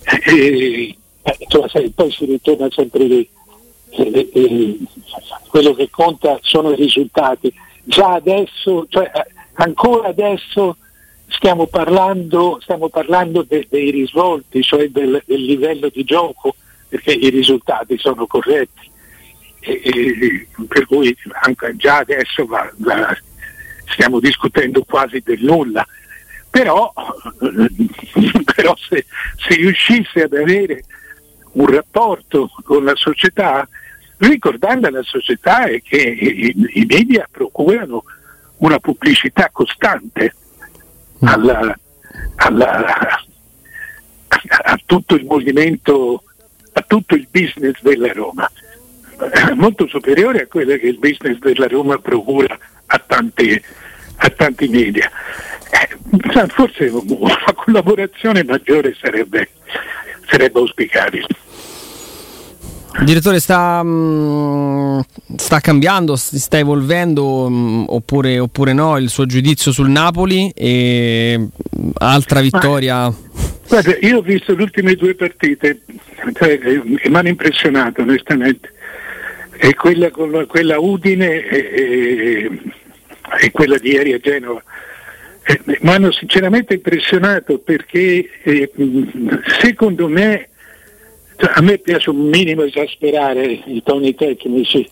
E, 0.05 0.97
cioè, 1.49 1.69
sai, 1.69 1.91
poi 1.91 2.13
si 2.13 2.25
ritorna 2.27 2.69
sempre 2.71 3.05
lì. 3.05 3.29
E, 3.91 4.31
e, 4.33 4.79
quello 5.49 5.75
che 5.75 5.91
conta 5.91 6.39
sono 6.43 6.71
i 6.71 6.77
risultati. 6.77 7.53
Già 7.83 8.13
adesso, 8.13 8.87
cioè, 8.89 9.11
ancora 9.55 10.09
adesso 10.09 10.77
stiamo 11.27 11.67
parlando, 11.67 12.59
stiamo 12.63 12.89
parlando 12.89 13.43
de, 13.43 13.67
dei 13.69 13.91
risvolti, 13.91 14.63
cioè 14.63 14.89
del, 14.91 15.23
del 15.27 15.43
livello 15.43 15.89
di 15.89 16.05
gioco, 16.05 16.55
perché 16.89 17.13
i 17.13 17.31
risultati 17.31 17.99
sono 17.99 18.27
corretti 18.27 18.93
e, 19.65 19.81
e, 19.83 20.49
per 20.69 20.87
cui 20.87 21.17
anche 21.43 21.77
già 21.77 21.99
adesso 21.99 22.45
va, 22.47 22.71
va, 22.77 23.17
stiamo 23.87 24.21
discutendo 24.21 24.85
quasi 24.85 25.21
del 25.25 25.43
nulla. 25.43 25.87
Però, 26.51 26.93
però 28.55 28.77
se, 28.77 29.07
se 29.37 29.55
riuscisse 29.57 30.23
ad 30.23 30.35
avere 30.35 30.85
un 31.53 31.67
rapporto 31.67 32.51
con 32.63 32.85
la 32.85 32.95
società, 32.95 33.67
ricordando 34.19 34.87
alla 34.87 35.03
società 35.03 35.65
è 35.65 35.83
che 35.83 35.97
i, 35.97 36.55
i 36.81 36.85
media 36.87 37.29
procurano 37.31 38.05
una 38.59 38.79
pubblicità 38.79 39.51
costante 39.53 40.35
alla, 41.21 41.77
alla, 42.37 43.25
a 44.65 44.81
tutto 44.85 45.15
il 45.15 45.25
movimento, 45.25 46.23
a 46.73 46.85
tutto 46.87 47.15
il 47.15 47.27
business 47.31 47.81
della 47.83 48.13
Roma. 48.13 48.51
molto 49.55 49.87
superiore 49.87 50.43
a 50.43 50.47
quella 50.47 50.77
che 50.77 50.87
il 50.87 50.99
business 50.99 51.39
della 51.39 51.67
Roma 51.67 51.99
procura 51.99 52.59
a 52.87 53.03
tanti, 53.07 53.61
a 54.17 54.29
tanti 54.31 54.69
media. 54.69 55.11
Eh, 55.71 56.49
forse 56.49 56.87
una 56.87 57.55
collaborazione 57.55 58.45
maggiore 58.45 58.97
sarebbe, 59.01 59.49
sarebbe 60.27 60.59
auspicabile. 60.59 61.27
Direttore, 63.03 63.41
sta, 63.41 63.83
mm, 63.83 65.01
sta, 65.35 65.59
cambiando, 65.59 66.15
sta 66.15 66.59
evolvendo 66.59 67.49
mm, 67.51 67.85
oppure, 67.89 68.39
oppure, 68.39 68.73
no 68.73 68.97
il 68.99 69.09
suo 69.09 69.27
giudizio 69.27 69.73
sul 69.73 69.89
Napoli 69.89 70.53
e 70.55 71.37
mm, 71.37 71.91
altra 71.95 72.41
vittoria? 72.41 73.09
Ma, 73.09 73.15
guarda, 73.67 73.97
io 74.01 74.19
ho 74.19 74.23
visto 74.23 74.55
le 74.55 74.63
ultime 74.63 74.95
due 74.95 75.17
partite 75.17 75.81
cioè, 76.35 76.59
eh, 76.63 76.83
mi 76.85 77.17
hanno 77.17 77.29
impressionato 77.29 78.03
onestamente 78.03 78.73
e 79.57 79.75
quella, 79.75 80.11
quella 80.11 80.79
Udine 80.79 81.45
e, 81.47 81.59
e, 81.59 82.61
e, 83.41 83.51
quella 83.51 83.79
di 83.79 83.91
ieri 83.91 84.13
a 84.13 84.19
Genova. 84.19 84.63
Eh, 85.47 85.61
mi 85.81 85.91
hanno 85.91 86.11
sinceramente 86.11 86.75
impressionato 86.75 87.59
perché 87.59 88.29
eh, 88.43 88.71
secondo 89.61 90.09
me, 90.09 90.49
cioè, 91.37 91.53
a 91.55 91.61
me 91.61 91.79
piace 91.79 92.11
un 92.11 92.29
minimo 92.29 92.63
esasperare 92.63 93.45
i 93.45 93.83
toni 93.85 94.15
tecnici, 94.15 94.89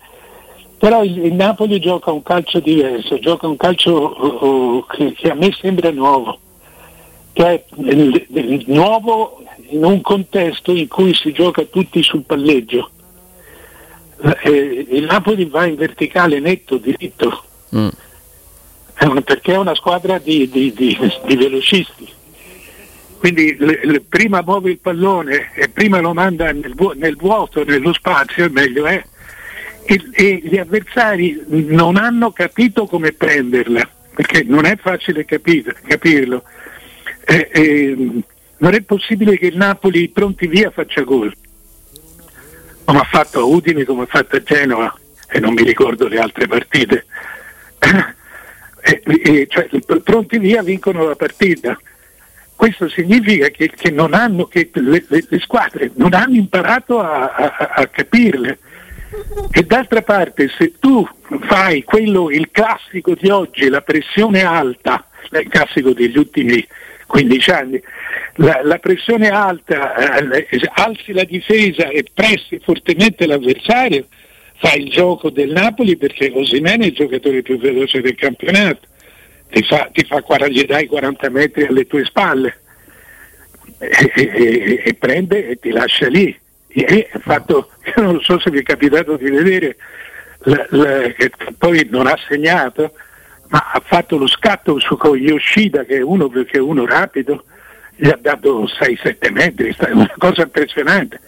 però 0.77 1.03
il, 1.03 1.25
il 1.25 1.33
Napoli 1.33 1.79
gioca 1.79 2.11
un 2.11 2.21
calcio 2.21 2.59
diverso, 2.59 3.19
gioca 3.19 3.47
un 3.47 3.57
calcio 3.57 3.91
oh, 3.91 4.85
che, 4.85 5.13
che, 5.13 5.29
a 5.29 5.33
me 5.33 5.51
sembra 5.59 5.89
nuovo, 5.91 6.39
che 7.33 7.45
è 7.45 7.63
il, 7.77 8.25
il 8.33 8.63
nuovo 8.67 9.43
in 9.69 9.83
un 9.83 10.01
contesto 10.01 10.71
in 10.71 10.87
cui 10.87 11.15
si 11.15 11.31
gioca 11.31 11.63
tutti 11.63 12.03
sul 12.03 12.23
palleggio 12.23 12.91
eh, 14.23 14.87
il 14.89 15.03
Napoli 15.03 15.45
va 15.45 15.65
in 15.65 15.75
verticale 15.75 16.39
netto, 16.39 16.77
diritto, 16.77 17.43
mm. 17.75 17.89
perché 19.23 19.53
è 19.53 19.57
una 19.57 19.75
squadra 19.75 20.17
di, 20.17 20.49
di, 20.49 20.71
di, 20.73 20.97
di 21.25 21.35
velocisti. 21.35 22.07
Quindi 23.17 23.55
le, 23.57 23.79
le, 23.83 24.01
prima 24.01 24.41
muove 24.41 24.71
il 24.71 24.79
pallone 24.79 25.51
e 25.55 25.69
prima 25.69 25.99
lo 25.99 26.13
manda 26.13 26.51
nel, 26.51 26.73
nel 26.95 27.15
vuoto, 27.15 27.63
nello 27.63 27.93
spazio, 27.93 28.49
meglio 28.49 28.85
è. 28.85 29.03
E, 29.85 30.01
e, 30.11 30.41
gli 30.43 30.57
avversari 30.57 31.43
non 31.47 31.97
hanno 31.97 32.31
capito 32.31 32.85
come 32.85 33.11
prenderla, 33.11 33.89
perché 34.13 34.43
non 34.43 34.65
è 34.65 34.77
facile 34.77 35.25
capir, 35.25 35.73
capirlo. 35.85 36.43
Eh, 37.25 37.49
eh, 37.51 38.21
non 38.57 38.73
è 38.73 38.81
possibile 38.81 39.37
che 39.37 39.47
il 39.47 39.57
Napoli 39.57 40.09
pronti 40.09 40.47
via 40.47 40.69
faccia 40.71 41.01
gol 41.01 41.33
come 42.85 42.99
ha 42.99 43.03
fatto 43.03 43.39
a 43.39 43.43
Udine, 43.43 43.85
come 43.85 44.03
ha 44.03 44.07
fatto 44.07 44.35
a 44.35 44.43
Genova 44.43 44.93
e 45.29 45.39
non 45.39 45.53
mi 45.53 45.63
ricordo 45.63 46.07
le 46.07 46.19
altre 46.19 46.47
partite. 46.47 47.05
e, 48.81 49.01
e, 49.05 49.47
cioè, 49.49 49.69
pronti 50.03 50.37
via 50.37 50.61
vincono 50.61 51.07
la 51.07 51.15
partita. 51.15 51.77
Questo 52.55 52.87
significa 52.87 53.49
che, 53.49 53.71
che, 53.75 53.93
hanno, 53.95 54.45
che 54.45 54.69
le, 54.73 55.03
le, 55.07 55.25
le, 55.27 55.39
squadre 55.39 55.91
non 55.95 56.13
hanno 56.13 56.35
imparato 56.35 56.99
a, 56.99 57.33
a, 57.33 57.55
a, 57.75 57.87
capirle. 57.87 58.59
E 59.51 59.63
d'altra 59.63 60.01
parte, 60.01 60.49
se 60.57 60.73
tu 60.79 61.07
fai 61.41 61.83
quello, 61.83 62.29
il 62.29 62.49
classico 62.51 63.15
di 63.15 63.29
oggi, 63.29 63.67
la 63.69 63.81
pressione 63.81 64.43
alta, 64.43 65.07
il 65.31 65.47
classico 65.49 65.93
degli 65.93 66.17
ultimi 66.17 66.65
15 67.13 67.51
anni, 67.51 67.83
la, 68.37 68.61
la 68.63 68.79
pressione 68.79 69.29
alta, 69.29 69.93
eh, 69.95 70.47
alzi 70.73 71.13
la 71.13 71.23
difesa 71.23 71.89
e 71.89 72.03
pressi 72.11 72.59
fortemente 72.59 73.27
l'avversario, 73.27 74.07
fa 74.55 74.73
il 74.73 74.89
gioco 74.89 75.29
del 75.29 75.51
Napoli 75.51 75.95
perché 75.95 76.31
Osimene 76.33 76.85
è 76.85 76.87
il 76.87 76.95
giocatore 76.95 77.43
più 77.43 77.59
veloce 77.59 78.01
del 78.01 78.15
campionato, 78.15 78.87
ti, 79.51 79.61
fa, 79.61 79.91
ti 79.93 80.03
fa, 80.05 80.23
gli 80.47 80.63
dai 80.63 80.87
40 80.87 81.29
metri 81.29 81.65
alle 81.65 81.85
tue 81.85 82.03
spalle. 82.03 82.57
E, 83.77 84.11
e, 84.15 84.81
e 84.83 84.93
prende 84.95 85.49
e 85.49 85.59
ti 85.59 85.69
lascia 85.69 86.07
lì. 86.07 86.35
E 86.67 87.09
fatto, 87.19 87.69
non 87.97 88.19
so 88.21 88.39
se 88.39 88.49
vi 88.49 88.59
è 88.59 88.63
capitato 88.63 89.17
di 89.17 89.29
vedere, 89.29 89.75
la, 90.45 90.65
la, 90.69 91.01
che 91.11 91.31
poi 91.59 91.87
non 91.91 92.07
ha 92.07 92.17
segnato, 92.27 92.93
ma 93.53 93.69
ha 93.71 93.81
fatto 93.85 94.17
lo 94.17 94.25
scatto 94.25 94.79
su 94.79 94.97
con 94.97 95.15
Yoshida 95.15 95.83
che 95.83 95.97
è 95.97 96.01
uno 96.01 96.27
perché 96.27 96.57
è 96.57 96.61
uno 96.61 96.87
rapido 96.87 97.43
gli 97.95 98.09
ha 98.09 98.17
dato 98.19 98.63
6-7 98.63 99.31
metri, 99.31 99.75
è 99.77 99.91
una 99.91 100.11
cosa 100.17 100.41
impressionante. 100.41 101.19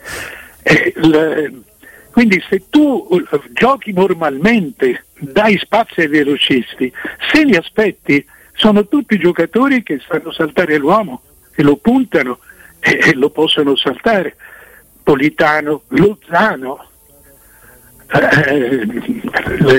Eh, 0.63 0.91
l- 0.95 1.61
quindi 2.09 2.43
se 2.49 2.63
tu 2.69 3.07
giochi 3.51 3.93
normalmente, 3.93 5.05
dai 5.19 5.59
spazio 5.59 6.01
ai 6.01 6.09
velocisti, 6.09 6.91
se 7.31 7.43
li 7.43 7.55
aspetti 7.55 8.25
sono 8.53 8.87
tutti 8.87 9.19
giocatori 9.19 9.83
che 9.83 10.01
sanno 10.07 10.31
saltare 10.31 10.77
l'uomo 10.77 11.21
e 11.53 11.61
lo 11.61 11.75
puntano 11.75 12.39
e, 12.79 12.97
e 13.03 13.13
lo 13.13 13.29
possono 13.29 13.75
saltare. 13.75 14.35
Politano, 15.03 15.83
Lozano, 15.89 16.87
eh, 18.07 18.87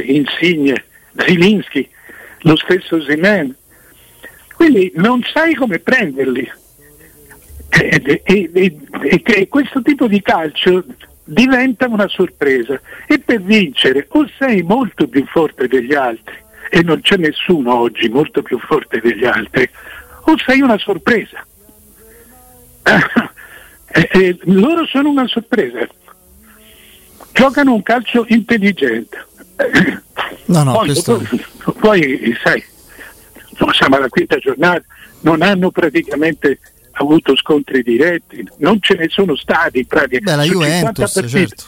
Insigne, 0.05 0.85
Zilinski, 1.17 1.91
lo 2.41 2.57
stesso 2.57 3.03
Zeman. 3.03 3.55
Quindi 4.55 4.93
non 4.97 5.23
sai 5.23 5.55
come 5.55 5.79
prenderli. 5.79 6.51
E, 7.69 8.23
e, 8.25 8.51
e, 8.53 9.23
e, 9.23 9.49
questo 9.49 9.83
tipo 9.83 10.07
di 10.07 10.23
calcio 10.23 10.85
diventa 11.25 11.89
una 11.89 12.07
sorpresa 12.09 12.81
e 13.07 13.19
per 13.19 13.43
vincere 13.43 14.07
o 14.09 14.27
sei 14.39 14.63
molto 14.63 15.09
più 15.09 15.27
forte 15.27 15.67
degli 15.67 15.93
altri 15.93 16.37
e 16.71 16.83
non 16.83 17.01
c'è 17.01 17.17
nessuno 17.17 17.75
oggi 17.75 18.09
molto 18.09 18.43
più 18.43 18.59
forte 18.61 19.01
degli 19.01 19.25
altri 19.25 19.69
o 20.23 20.39
sei 20.39 20.61
una 20.61 20.79
sorpresa 20.79 21.45
e, 23.89 24.09
e, 24.13 24.39
loro 24.45 24.87
sono 24.87 25.11
una 25.11 25.27
sorpresa 25.27 25.87
giocano 27.33 27.75
un 27.75 27.83
calcio 27.83 28.25
intelligente 28.29 29.27
no, 30.47 30.63
no, 30.63 30.73
poi, 30.73 30.87
questo... 30.87 31.17
poi, 31.17 31.75
poi 31.79 32.37
sai 32.43 32.65
siamo 33.73 33.97
alla 33.97 34.09
quinta 34.09 34.37
giornata 34.39 34.85
non 35.21 35.43
hanno 35.43 35.71
praticamente 35.71 36.59
avuto 36.93 37.37
scontri 37.37 37.83
diretti, 37.83 38.47
non 38.59 38.81
ce 38.81 38.95
ne 38.95 39.09
sono 39.09 39.37
stati 39.37 39.85
praticamente. 39.85 40.31
Beh, 40.31 40.37
la 40.37 40.45
Juventus, 40.45 41.25
certo. 41.29 41.65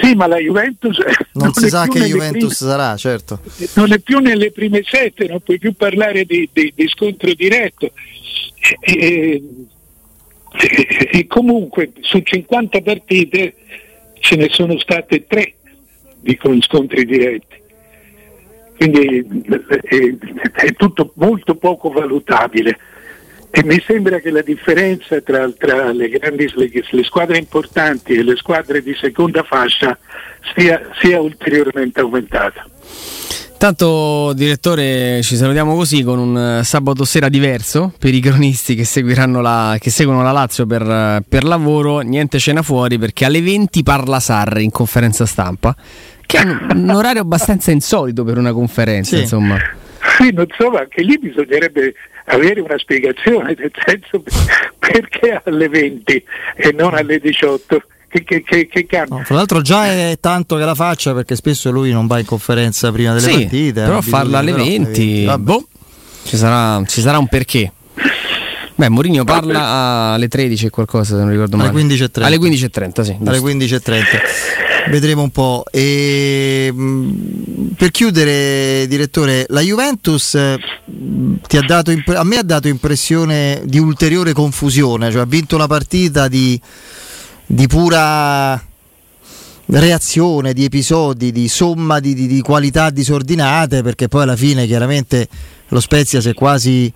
Sì, 0.00 0.14
ma 0.14 0.26
la 0.26 0.38
Juventus 0.38 0.98
non, 1.32 1.44
non 1.44 1.52
si 1.52 1.68
sa 1.68 1.86
che 1.86 2.00
Juventus 2.00 2.56
prime, 2.56 2.72
sarà, 2.72 2.96
certo. 2.96 3.40
Non 3.74 3.92
è 3.92 3.98
più 3.98 4.18
nelle 4.18 4.50
prime 4.50 4.82
sette, 4.84 5.26
non 5.26 5.40
puoi 5.40 5.58
più 5.58 5.74
parlare 5.74 6.24
di, 6.24 6.48
di, 6.52 6.72
di 6.74 6.88
scontro 6.88 7.32
diretto. 7.34 7.92
E, 8.80 9.42
e, 10.52 11.08
e, 11.12 11.26
comunque 11.26 11.92
su 12.00 12.20
50 12.20 12.80
partite 12.80 13.54
ce 14.18 14.36
ne 14.36 14.48
sono 14.50 14.78
state 14.78 15.26
tre 15.26 15.54
di 16.20 16.36
con 16.36 16.60
scontri 16.62 17.04
diretti. 17.04 17.60
Quindi 18.82 19.44
è, 19.80 20.66
è 20.66 20.72
tutto 20.72 21.12
molto 21.14 21.54
poco 21.54 21.90
valutabile. 21.90 22.76
E 23.48 23.62
mi 23.62 23.80
sembra 23.86 24.18
che 24.18 24.30
la 24.30 24.42
differenza 24.42 25.20
tra, 25.20 25.48
tra 25.56 25.92
le, 25.92 26.08
grandi, 26.08 26.50
le, 26.56 27.04
squadre 27.04 27.38
importanti 27.38 28.14
e 28.14 28.24
le 28.24 28.34
squadre 28.34 28.82
di 28.82 28.92
seconda 28.94 29.44
fascia 29.44 29.96
sia, 30.56 30.80
sia 31.00 31.20
ulteriormente 31.20 32.00
aumentata. 32.00 32.66
Tanto 33.62 34.32
direttore 34.32 35.22
ci 35.22 35.36
salutiamo 35.36 35.76
così 35.76 36.02
con 36.02 36.18
un 36.18 36.58
uh, 36.58 36.64
sabato 36.64 37.04
sera 37.04 37.28
diverso 37.28 37.92
per 37.96 38.12
i 38.12 38.18
cronisti 38.18 38.74
che, 38.74 38.84
la, 39.14 39.76
che 39.78 39.90
seguono 39.90 40.20
la 40.24 40.32
Lazio 40.32 40.66
per, 40.66 41.22
per, 41.28 41.44
lavoro, 41.44 42.00
niente 42.00 42.40
cena 42.40 42.62
fuori 42.62 42.98
perché 42.98 43.24
alle 43.24 43.40
20 43.40 43.84
parla 43.84 44.18
Sarri 44.18 44.64
in 44.64 44.72
conferenza 44.72 45.26
stampa, 45.26 45.76
che 46.26 46.38
è 46.38 46.42
un, 46.44 46.90
orario 46.90 47.22
abbastanza 47.22 47.70
insolito 47.70 48.24
per 48.24 48.38
una 48.38 48.52
conferenza, 48.52 49.16
sì. 49.16 49.22
insomma. 49.22 49.56
Sì, 50.18 50.32
non 50.32 50.46
so, 50.56 50.70
ma 50.70 50.80
anche 50.80 51.02
lì 51.02 51.18
bisognerebbe 51.18 51.94
avere 52.26 52.60
una 52.60 52.78
spiegazione, 52.78 53.54
nel 53.58 53.70
senso 53.84 54.22
perché 54.78 55.40
alle 55.44 55.68
20 55.68 56.24
e 56.56 56.72
non 56.72 56.94
alle 56.94 57.18
18. 57.18 57.82
Che, 58.12 58.24
che, 58.24 58.42
che, 58.42 58.68
che 58.68 59.04
no, 59.08 59.22
tra 59.24 59.34
l'altro 59.36 59.62
già 59.62 59.86
è 59.86 60.18
tanto 60.20 60.56
che 60.58 60.64
la 60.66 60.74
faccia 60.74 61.14
perché 61.14 61.34
spesso 61.34 61.70
lui 61.70 61.92
non 61.92 62.06
va 62.06 62.18
in 62.18 62.26
conferenza 62.26 62.92
prima 62.92 63.14
delle 63.14 63.26
sì, 63.26 63.38
partite. 63.38 63.84
Però 63.84 64.02
farla 64.02 64.40
alle 64.40 64.52
20, 64.52 65.22
però, 65.24 65.38
boh, 65.38 65.66
ci, 66.24 66.36
sarà, 66.36 66.84
ci 66.84 67.00
sarà 67.00 67.16
un 67.16 67.26
perché. 67.28 67.72
Beh, 68.74 68.88
Mourinho 68.90 69.24
parla 69.24 70.12
alle 70.12 70.28
13 70.28 70.66
e 70.66 70.70
qualcosa, 70.70 71.14
se 71.14 71.22
non 71.22 71.30
ricordo 71.30 71.56
male. 71.56 71.70
Alle 71.70 71.84
15.30. 71.84 72.22
Alle 72.22 72.36
15.30, 72.36 73.00
sì. 73.00 73.16
Alle 73.24 73.38
15.30. 73.38 74.02
Vedremo 74.88 75.22
un 75.22 75.30
po'. 75.30 75.64
E, 75.70 76.70
mm, 76.72 77.68
per 77.76 77.90
chiudere, 77.90 78.86
direttore, 78.88 79.46
la 79.48 79.60
Juventus 79.60 80.36
mm, 80.36 81.34
ti 81.46 81.56
ha 81.56 81.62
dato, 81.62 81.92
a 82.14 82.24
me 82.24 82.36
ha 82.36 82.42
dato 82.42 82.68
impressione 82.68 83.62
di 83.64 83.78
ulteriore 83.78 84.32
confusione, 84.32 85.10
cioè 85.10 85.22
ha 85.22 85.26
vinto 85.26 85.54
una 85.54 85.66
partita 85.66 86.28
di, 86.28 86.60
di 87.46 87.66
pura 87.66 88.60
reazione, 89.66 90.52
di 90.52 90.64
episodi, 90.64 91.32
di 91.32 91.48
somma 91.48 92.00
di, 92.00 92.14
di, 92.14 92.26
di 92.26 92.40
qualità 92.40 92.90
disordinate, 92.90 93.82
perché 93.82 94.08
poi 94.08 94.22
alla 94.22 94.36
fine 94.36 94.66
chiaramente 94.66 95.28
lo 95.68 95.80
Spezia 95.80 96.20
si 96.20 96.28
è 96.28 96.34
quasi 96.34 96.92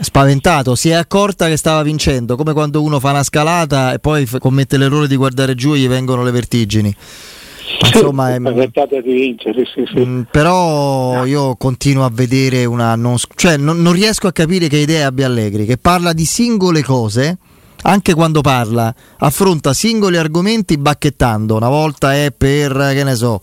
spaventato, 0.00 0.74
si 0.74 0.88
è 0.90 0.94
accorta 0.94 1.48
che 1.48 1.56
stava 1.56 1.82
vincendo, 1.82 2.36
come 2.36 2.52
quando 2.52 2.82
uno 2.82 3.00
fa 3.00 3.10
una 3.10 3.22
scalata 3.22 3.92
e 3.92 3.98
poi 3.98 4.26
commette 4.38 4.76
l'errore 4.76 5.08
di 5.08 5.16
guardare 5.16 5.54
giù 5.54 5.74
e 5.74 5.78
gli 5.78 5.88
vengono 5.88 6.22
le 6.22 6.30
vertigini. 6.30 6.94
Insomma, 7.84 8.34
è, 8.34 8.38
di 8.38 9.12
vincere, 9.12 9.64
sì, 9.64 9.84
sì. 9.86 10.00
Mh, 10.00 10.08
mm, 10.08 10.20
però 10.30 11.24
io 11.24 11.56
continuo 11.56 12.04
a 12.04 12.10
vedere 12.12 12.64
una. 12.64 12.94
Non, 12.94 13.16
cioè, 13.34 13.56
non, 13.56 13.80
non 13.80 13.92
riesco 13.92 14.26
a 14.26 14.32
capire 14.32 14.68
che 14.68 14.78
idee 14.78 15.02
abbia 15.02 15.26
Allegri, 15.26 15.64
che 15.64 15.78
parla 15.78 16.12
di 16.12 16.24
singole 16.24 16.82
cose 16.82 17.38
anche 17.82 18.14
quando 18.14 18.40
parla, 18.40 18.94
affronta 19.18 19.72
singoli 19.72 20.16
argomenti 20.16 20.78
bacchettando. 20.78 21.56
Una 21.56 21.68
volta 21.68 22.14
è 22.14 22.32
per, 22.36 22.72
che 22.92 23.04
ne 23.04 23.14
so, 23.14 23.40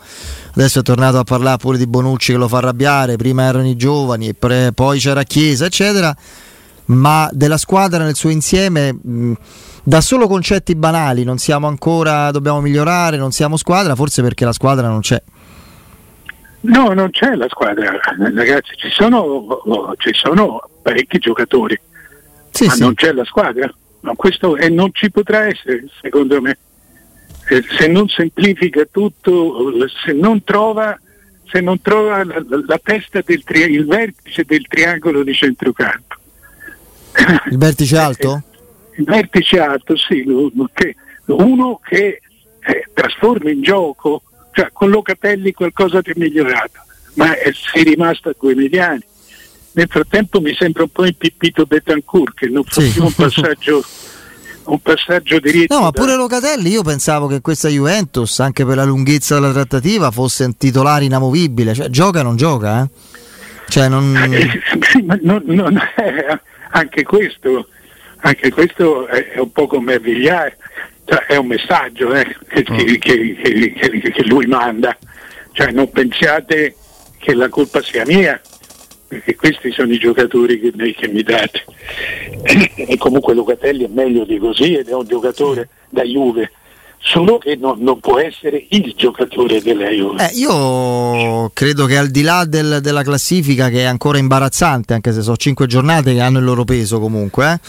adesso 0.51 0.79
è 0.79 0.83
tornato 0.83 1.17
a 1.17 1.23
parlare 1.23 1.57
pure 1.57 1.77
di 1.77 1.87
Bonucci 1.87 2.33
che 2.33 2.37
lo 2.37 2.47
fa 2.47 2.57
arrabbiare, 2.57 3.15
prima 3.15 3.43
erano 3.43 3.67
i 3.67 3.75
giovani, 3.75 4.33
pre, 4.33 4.71
poi 4.73 4.99
c'era 4.99 5.23
Chiesa, 5.23 5.65
eccetera, 5.65 6.15
ma 6.85 7.29
della 7.31 7.57
squadra 7.57 8.03
nel 8.03 8.15
suo 8.15 8.29
insieme... 8.29 8.93
Mh, 8.93 9.33
da 9.81 10.01
solo 10.01 10.27
concetti 10.27 10.75
banali, 10.75 11.23
non 11.23 11.39
siamo 11.39 11.65
ancora, 11.65 12.29
dobbiamo 12.29 12.61
migliorare, 12.61 13.17
non 13.17 13.31
siamo 13.31 13.57
squadra, 13.57 13.95
forse 13.95 14.21
perché 14.21 14.45
la 14.45 14.51
squadra 14.51 14.87
non 14.87 14.99
c'è. 14.99 15.19
No, 16.61 16.93
non 16.93 17.09
c'è 17.09 17.33
la 17.33 17.47
squadra, 17.49 17.89
ragazzi, 18.35 18.75
ci 18.75 18.89
sono, 18.91 19.47
ci 19.97 20.11
sono 20.13 20.61
parecchi 20.83 21.17
giocatori, 21.17 21.79
sì, 22.51 22.65
ma 22.65 22.73
sì. 22.73 22.81
non 22.81 22.93
c'è 22.93 23.13
la 23.13 23.23
squadra. 23.23 23.73
No, 24.01 24.15
questo 24.15 24.55
e 24.55 24.69
non 24.69 24.89
ci 24.93 25.11
potrà 25.11 25.47
essere, 25.47 25.85
secondo 26.01 26.41
me. 26.41 26.57
Eh, 27.49 27.63
se 27.77 27.87
non 27.87 28.07
semplifica 28.07 28.85
tutto, 28.89 29.73
se 30.05 30.13
non 30.13 30.43
trova, 30.43 30.97
se 31.51 31.59
non 31.61 31.81
trova 31.81 32.23
la, 32.23 32.43
la, 32.65 32.79
testa 32.81 33.21
del 33.25 33.43
tri- 33.43 33.71
il 33.71 33.85
vertice 33.85 34.43
del 34.45 34.65
triangolo 34.67 35.23
di 35.23 35.33
centrocampo. 35.33 36.15
Il 37.49 37.57
vertice 37.57 37.97
alto? 37.97 38.43
il 38.99 39.05
vertice 39.05 39.59
alto, 39.59 39.95
sì, 39.95 40.23
che, 40.73 40.95
uno 41.25 41.79
che 41.83 42.21
eh, 42.59 42.83
trasforma 42.93 43.49
in 43.49 43.61
gioco, 43.61 44.21
cioè 44.51 44.69
con 44.71 44.89
Locatelli 44.89 45.53
qualcosa 45.53 46.01
di 46.01 46.11
migliorato, 46.15 46.81
ma 47.15 47.35
è, 47.37 47.51
sei 47.53 47.83
rimasto 47.83 48.29
a 48.29 48.35
due 48.37 48.55
mediani. 48.55 49.01
Nel 49.79 49.87
frattempo 49.89 50.41
mi 50.41 50.53
sembra 50.59 50.83
un 50.83 50.89
po' 50.89 51.05
impippito 51.05 51.65
Betancourt 51.65 52.33
che 52.33 52.47
non 52.49 52.65
fa 52.65 52.81
sì. 52.81 52.89
più 52.89 53.03
un 53.03 53.13
passaggio 53.13 53.81
un 54.65 54.79
passaggio 54.81 55.39
diritto. 55.39 55.73
No, 55.73 55.83
ma 55.83 55.91
pure 55.91 56.15
Locatelli, 56.15 56.69
io 56.69 56.83
pensavo 56.83 57.27
che 57.27 57.39
questa 57.39 57.69
Juventus, 57.69 58.41
anche 58.41 58.65
per 58.65 58.75
la 58.75 58.83
lunghezza 58.83 59.35
della 59.35 59.53
trattativa, 59.53 60.11
fosse 60.11 60.43
un 60.43 60.57
titolare 60.57 61.05
inamovibile. 61.05 61.73
Cioè, 61.73 61.87
gioca 61.87 62.19
o 62.19 62.23
non 62.23 62.35
gioca? 62.35 62.83
Eh? 62.83 62.89
Cioè, 63.69 63.87
non... 63.87 64.15
Eh, 64.33 64.61
sì, 64.81 65.05
non, 65.21 65.43
non 65.45 65.81
è 65.95 66.39
anche 66.71 67.03
questo, 67.03 67.69
anche 68.17 68.51
questo 68.51 69.07
è, 69.07 69.39
un 69.39 69.51
po' 69.53 69.65
come 69.65 69.97
Vigliare, 69.97 70.57
cioè, 71.05 71.19
è 71.19 71.37
un 71.37 71.47
messaggio 71.47 72.13
eh, 72.13 72.35
che, 72.49 72.65
mm. 72.69 72.75
che, 72.97 73.73
che, 73.79 74.11
che 74.11 74.23
lui 74.25 74.45
manda. 74.45 74.95
Cioè, 75.53 75.71
non 75.71 75.89
pensiate 75.89 76.75
che 77.17 77.33
la 77.33 77.47
colpa 77.47 77.81
sia 77.81 78.05
mia, 78.05 78.39
perché 79.09 79.35
questi 79.35 79.71
sono 79.71 79.91
i 79.91 79.97
giocatori 79.97 80.59
che, 80.59 80.71
che 80.93 81.07
mi 81.07 81.23
date. 81.23 81.65
E 82.75 82.95
comunque 82.97 83.33
Locatelli 83.33 83.83
è 83.83 83.89
meglio 83.91 84.23
di 84.23 84.37
così 84.37 84.75
ed 84.75 84.87
è 84.87 84.93
un 84.93 85.07
giocatore 85.07 85.67
da 85.89 86.03
Juve 86.03 86.51
solo 87.01 87.37
che 87.39 87.55
non, 87.55 87.79
non, 87.79 87.99
può 87.99 88.19
essere 88.19 88.67
il 88.69 88.93
giocatore 88.95 89.61
della 89.61 89.89
Juve. 89.89 90.29
Eh, 90.29 90.35
io 90.35 91.49
credo 91.53 91.85
che 91.85 91.97
al 91.97 92.09
di 92.09 92.21
là 92.21 92.45
del, 92.45 92.79
della 92.81 93.01
classifica 93.01 93.69
che 93.69 93.79
è 93.79 93.85
ancora 93.85 94.19
imbarazzante, 94.19 94.93
anche 94.93 95.11
se 95.11 95.21
sono 95.21 95.37
cinque 95.37 95.65
giornate 95.65 96.13
che 96.13 96.21
hanno 96.21 96.37
il 96.37 96.45
loro 96.45 96.65
peso 96.65 96.99
comunque, 96.99 97.53
eh, 97.53 97.59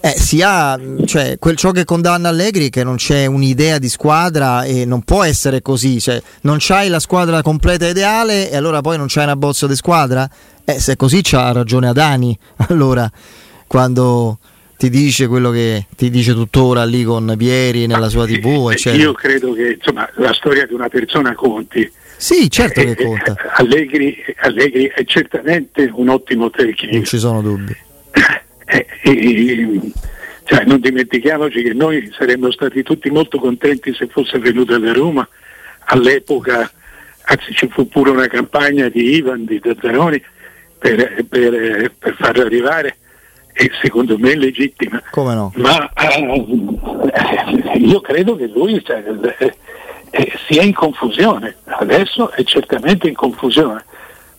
eh, 0.00 0.14
si 0.16 0.42
ha, 0.42 0.78
cioè, 1.04 1.38
quel, 1.38 1.56
ciò 1.56 1.72
che 1.72 1.84
condanna 1.84 2.28
Allegri 2.28 2.66
è 2.66 2.70
che 2.70 2.84
non 2.84 2.96
c'è 2.96 3.26
un'idea 3.26 3.78
di 3.78 3.88
squadra 3.88 4.64
e 4.64 4.84
non 4.84 5.02
può 5.02 5.24
essere 5.24 5.60
così, 5.60 6.00
cioè, 6.00 6.22
non 6.42 6.58
c'hai 6.60 6.88
la 6.88 7.00
squadra 7.00 7.42
completa 7.42 7.86
ideale 7.86 8.50
e 8.50 8.56
allora 8.56 8.80
poi 8.80 8.96
non 8.96 9.06
c'hai 9.08 9.24
una 9.24 9.36
bozza 9.36 9.66
di 9.66 9.74
squadra? 9.74 10.28
Eh, 10.64 10.78
se 10.78 10.92
è 10.92 10.96
così 10.96 11.20
c'ha 11.22 11.50
ragione 11.52 11.88
Adani, 11.88 12.38
allora, 12.68 13.10
quando 13.66 14.38
ti 14.76 14.88
dice 14.90 15.26
quello 15.26 15.50
che 15.50 15.86
ti 15.96 16.08
dice 16.08 16.32
tuttora 16.32 16.84
lì 16.84 17.02
con 17.02 17.34
Pieri 17.36 17.86
nella 17.86 18.08
sua 18.08 18.24
tv, 18.26 18.70
eccetera. 18.70 19.02
Io 19.02 19.12
credo 19.12 19.52
che 19.52 19.72
insomma, 19.72 20.08
la 20.14 20.32
storia 20.32 20.64
di 20.66 20.74
una 20.74 20.88
persona 20.88 21.34
conti 21.34 21.90
Sì, 22.16 22.48
certo 22.48 22.82
che 22.82 22.94
conta. 22.94 23.34
Allegri, 23.54 24.16
Allegri, 24.42 24.92
è 24.94 25.04
certamente 25.04 25.90
un 25.92 26.08
ottimo 26.08 26.50
tecnico. 26.50 26.94
Non 26.94 27.04
ci 27.04 27.18
sono 27.18 27.42
dubbi. 27.42 27.76
E, 28.70 28.86
e, 29.02 29.80
cioè, 30.44 30.64
non 30.64 30.80
dimentichiamoci 30.80 31.62
che 31.62 31.74
noi 31.74 32.10
saremmo 32.16 32.50
stati 32.50 32.82
tutti 32.82 33.10
molto 33.10 33.38
contenti 33.38 33.94
se 33.94 34.06
fosse 34.06 34.38
venuto 34.38 34.74
alla 34.74 34.92
Roma 34.92 35.26
all'epoca, 35.90 36.70
anzi 37.22 37.52
ci 37.54 37.68
fu 37.68 37.88
pure 37.88 38.10
una 38.10 38.26
campagna 38.26 38.88
di 38.88 39.16
Ivan, 39.16 39.44
di 39.44 39.60
Zazzaroni 39.62 40.22
per, 40.78 41.24
per, 41.28 41.92
per 41.98 42.14
farlo 42.18 42.42
arrivare 42.42 42.96
e 43.52 43.70
secondo 43.82 44.16
me 44.18 44.36
legittima. 44.36 45.02
Come 45.10 45.34
no? 45.34 45.52
Ma 45.56 45.90
eh, 45.94 47.78
io 47.78 48.00
credo 48.00 48.36
che 48.36 48.46
lui 48.46 48.82
cioè, 48.84 49.02
eh, 50.10 50.32
sia 50.46 50.62
in 50.62 50.74
confusione, 50.74 51.56
adesso 51.64 52.30
è 52.30 52.44
certamente 52.44 53.08
in 53.08 53.14
confusione, 53.14 53.84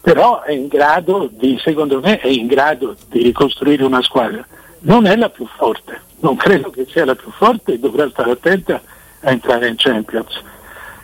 però 0.02 0.42
è 0.44 0.52
in 0.52 0.68
grado 0.68 1.30
di, 1.32 1.60
secondo 1.62 2.00
me, 2.00 2.20
è 2.20 2.28
in 2.28 2.48
grado 2.48 2.96
di 3.10 3.24
ricostruire 3.24 3.84
una 3.84 4.02
squadra. 4.02 4.46
Non 4.82 5.06
è 5.06 5.16
la 5.16 5.30
più 5.30 5.46
forte, 5.58 6.00
non 6.20 6.36
credo 6.36 6.70
che 6.70 6.86
sia 6.90 7.06
la 7.06 7.16
più 7.16 7.30
forte 7.32 7.74
e 7.74 7.80
dovrà 7.80 8.10
stare 8.10 8.32
attenta 8.32 8.82
a 9.22 9.32
entrare 9.32 9.68
in 9.68 9.76
Champions. 9.78 10.42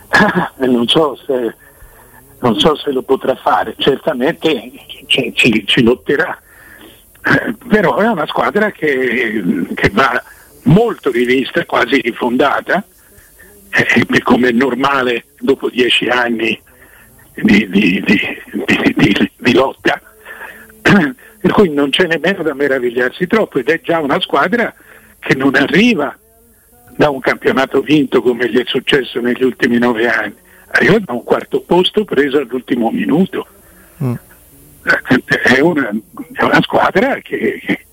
non 0.58 0.88
so 0.88 1.18
se, 1.26 1.56
non 2.40 2.58
so 2.58 2.76
se 2.76 2.92
lo 2.92 3.02
potrà 3.02 3.36
fare, 3.36 3.76
certamente 3.78 4.72
ci, 5.08 5.34
ci, 5.36 5.64
ci 5.66 5.84
lotterà, 5.84 6.40
eh, 7.22 7.56
però 7.68 7.98
è 7.98 8.08
una 8.08 8.28
squadra 8.28 8.72
che, 8.72 9.44
che 9.74 9.90
va 9.92 10.24
molto 10.64 11.12
rivista, 11.12 11.66
quasi 11.66 12.00
rifondata, 12.00 12.84
eh, 13.72 14.22
come 14.22 14.50
è 14.50 14.52
normale 14.52 15.26
dopo 15.40 15.70
dieci 15.70 16.08
anni 16.08 16.60
di, 17.34 17.68
di, 17.70 18.02
di 18.06 18.35
lotta, 19.56 20.00
per 20.82 21.52
cui 21.52 21.70
non 21.70 21.89
c'è 21.89 22.06
nemmeno 22.06 22.44
da 22.44 22.54
meravigliarsi 22.54 23.26
troppo 23.26 23.60
ed 23.60 23.70
è 23.70 23.82
già 23.82 24.00
una 24.00 24.20
squadra 24.20 24.74
che 25.20 25.34
non 25.34 25.56
arriva 25.56 26.15
da 26.96 27.10
un 27.10 27.20
campionato 27.20 27.82
vinto 27.82 28.22
come 28.22 28.50
gli 28.50 28.58
è 28.58 28.63
successo 28.65 29.20
negli 29.20 29.44
ultimi 29.44 29.78
nove 29.78 30.08
anni, 30.08 30.36
arriva 30.68 31.00
da 31.00 31.13
un 31.13 31.24
quarto 31.24 31.62
posto 31.62 32.06
preso 32.06 32.38
all'ultimo 32.38 32.89
minuto. 32.91 33.48
Mm. 34.04 34.13
È, 34.84 35.60
una, 35.62 35.89
è, 36.34 36.44
una, 36.44 36.62
squadra 36.62 37.15
che, 37.15 37.60
che, 37.65 37.86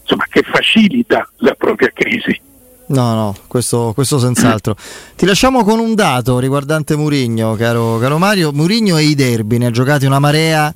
insomma, 0.00 0.24
che 0.28 0.42
facilita 0.42 1.28
la 1.38 1.54
propria 1.54 1.90
crisi. 1.92 2.40
No, 2.88 3.14
no, 3.14 3.36
questo, 3.48 3.92
questo 3.94 4.18
senz'altro. 4.18 4.76
Ti 5.16 5.26
lasciamo 5.26 5.64
con 5.64 5.80
un 5.80 5.96
dato 5.96 6.38
riguardante 6.38 6.94
Murigno, 6.94 7.54
caro, 7.56 7.98
caro 7.98 8.16
Mario. 8.16 8.52
Murigno 8.52 8.96
e 8.96 9.02
i 9.02 9.14
derby, 9.16 9.58
ne 9.58 9.66
ha 9.66 9.70
giocati 9.70 10.06
una 10.06 10.20
marea. 10.20 10.72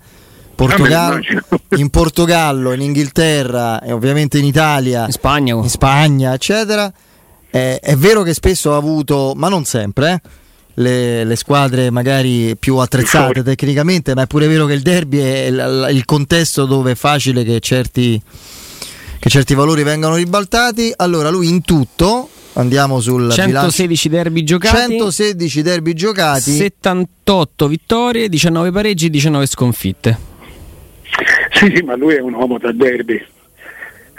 Portogallo, 0.67 1.21
in 1.77 1.89
Portogallo, 1.89 2.73
in 2.73 2.83
Inghilterra 2.83 3.81
e 3.81 3.93
ovviamente 3.93 4.39
in 4.39 4.45
Italia, 4.45 5.07
in 5.07 5.13
Spagna, 5.13 5.55
in 5.55 5.71
Spagna 5.71 6.35
eccetera. 6.35 6.93
Eh, 7.51 7.81
è 7.81 7.97
vero 7.97 8.23
che 8.23 8.35
spesso 8.35 8.75
ha 8.75 8.77
avuto, 8.77 9.33
ma 9.35 9.49
non 9.49 9.65
sempre, 9.65 10.13
eh, 10.13 10.21
le, 10.75 11.25
le, 11.25 11.37
squadre 11.37 11.91
magari 11.91 12.57
più 12.59 12.77
attrezzate 12.77 13.43
tecnicamente, 13.43 14.15
ma 14.15 14.23
è 14.23 14.27
pure 14.27 14.49
vero 14.49 14.67
che 14.67 14.75
il 14.75 14.83
derby 14.83 15.19
è 15.19 15.47
il, 15.47 15.89
il 15.93 16.05
contesto 16.05 16.67
dove 16.67 16.93
è 16.93 16.95
facile 16.95 17.43
che 17.43 17.59
certi 17.61 18.21
che 19.19 19.29
certi 19.29 19.55
valori 19.55 19.83
vengano 19.83 20.17
ribaltati. 20.17 20.93
Allora 20.97 21.31
lui 21.31 21.49
in 21.49 21.63
tutto 21.63 22.29
andiamo 22.55 23.01
sul 23.01 23.33
116 23.33 24.09
bilancio. 24.09 24.09
derby 24.09 24.45
giocati 24.45 24.77
116 24.77 25.63
derby 25.63 25.95
giocati 25.95 26.51
78 26.53 27.69
vittorie 27.69 28.29
19 28.29 28.73
pareggi 28.73 29.09
19 29.09 29.47
sconfitte 29.47 30.30
sì 31.51 31.73
sì 31.75 31.83
ma 31.83 31.97
lui 31.97 32.15
è 32.15 32.21
un 32.21 32.35
uomo 32.35 32.59
da 32.59 32.73
derby 32.73 33.25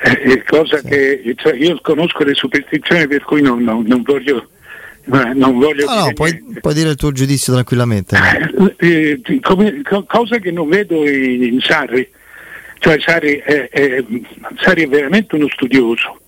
eh, 0.03 0.43
cosa 0.43 0.79
sì. 0.79 0.87
che 0.87 1.33
cioè 1.35 1.53
io 1.53 1.79
conosco 1.81 2.23
le 2.23 2.33
superstizioni 2.33 3.07
per 3.07 3.23
cui 3.23 3.41
non, 3.41 3.63
non, 3.63 3.83
non 3.85 4.01
voglio 4.01 4.47
non 5.03 5.57
voglio 5.57 5.85
no, 5.85 6.05
no, 6.05 6.13
puoi, 6.13 6.43
puoi, 6.61 6.73
dire 6.73 6.89
il 6.89 6.95
tuo 6.95 7.11
giudizio 7.11 7.53
tranquillamente 7.53 8.15
eh, 8.77 9.19
eh, 9.23 9.39
come, 9.41 9.81
cosa 10.05 10.37
che 10.37 10.51
non 10.51 10.69
vedo 10.69 11.07
in, 11.07 11.43
in 11.43 11.59
Sarri 11.59 12.07
cioè 12.81 12.99
Sari 12.99 13.37
è, 13.37 13.69
è, 13.69 14.03
Sari 14.59 14.85
è 14.85 14.87
veramente 14.87 15.35
uno 15.35 15.47
studioso. 15.49 16.19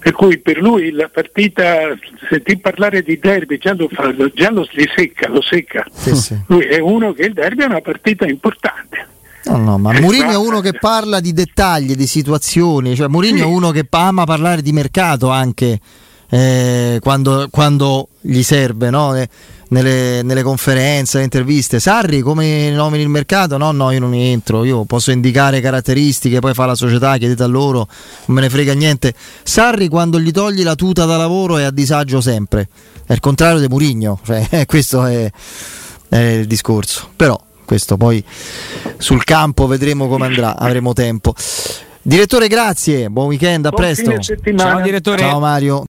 Per 0.00 0.12
cui 0.12 0.38
per 0.38 0.60
lui 0.60 0.90
la 0.90 1.08
partita, 1.08 1.96
sentì 2.28 2.58
parlare 2.58 3.02
di 3.02 3.20
derby, 3.20 3.58
già 3.58 3.72
lo, 3.72 3.88
fa, 3.88 4.12
già 4.34 4.50
lo 4.50 4.68
secca, 4.96 5.28
lo 5.28 5.40
secca. 5.40 5.86
Sì, 5.92 6.14
sì. 6.16 6.36
Lui 6.48 6.64
è 6.64 6.80
uno 6.80 7.12
che 7.12 7.26
il 7.26 7.34
derby 7.34 7.62
è 7.62 7.66
una 7.66 7.80
partita 7.80 8.26
importante. 8.26 9.06
No, 9.44 9.56
no, 9.58 9.78
ma 9.78 9.92
Mourinho 9.92 10.30
è 10.30 10.36
uno 10.36 10.60
che 10.60 10.72
parla 10.72 11.20
di 11.20 11.32
dettagli, 11.32 11.94
di 11.94 12.06
situazioni, 12.06 12.96
cioè 12.96 13.08
Mourinho 13.08 13.36
sì. 13.36 13.42
è 13.42 13.46
uno 13.46 13.70
che 13.72 13.86
ama 13.90 14.24
parlare 14.24 14.62
di 14.62 14.72
mercato 14.72 15.28
anche 15.28 15.78
eh, 16.30 16.98
quando, 17.00 17.48
quando, 17.50 18.08
gli 18.20 18.42
serve, 18.42 18.90
no? 18.90 19.14
Eh, 19.14 19.28
nelle, 19.68 20.22
nelle, 20.22 20.42
conferenze, 20.42 21.12
nelle 21.14 21.24
interviste. 21.24 21.78
Sarri 21.78 22.20
come 22.20 22.70
nomini 22.70 23.02
il 23.02 23.08
mercato? 23.08 23.56
No, 23.56 23.70
no, 23.70 23.90
io 23.90 24.00
non 24.00 24.14
entro, 24.14 24.64
io 24.64 24.84
posso 24.84 25.10
indicare 25.10 25.60
caratteristiche, 25.60 26.40
poi 26.40 26.54
fa 26.54 26.66
la 26.66 26.74
società, 26.74 27.16
chiedete 27.18 27.42
a 27.42 27.46
loro, 27.46 27.86
non 28.26 28.36
me 28.36 28.40
ne 28.40 28.50
frega 28.50 28.72
niente. 28.72 29.14
Sarri 29.42 29.88
quando 29.88 30.18
gli 30.18 30.30
togli 30.30 30.62
la 30.62 30.74
tuta 30.74 31.04
da 31.04 31.16
lavoro 31.16 31.58
è 31.58 31.64
a 31.64 31.70
disagio 31.70 32.20
sempre, 32.20 32.68
è 33.06 33.12
il 33.12 33.20
contrario 33.20 33.60
di 33.60 33.68
Murigno, 33.68 34.18
cioè, 34.24 34.64
questo 34.66 35.04
è, 35.04 35.30
è 36.08 36.18
il 36.18 36.46
discorso. 36.46 37.10
Però 37.14 37.38
questo 37.64 37.96
poi 37.96 38.22
sul 38.98 39.24
campo 39.24 39.66
vedremo 39.66 40.08
come 40.08 40.26
andrà, 40.26 40.56
avremo 40.56 40.92
tempo. 40.92 41.34
Direttore, 42.06 42.48
grazie, 42.48 43.08
buon 43.08 43.28
weekend, 43.28 43.64
a 43.64 43.70
buon 43.70 43.80
presto. 43.80 44.18
Ciao 44.56 44.80
direttore. 44.82 45.18
Ciao 45.18 45.40
Mario. 45.40 45.82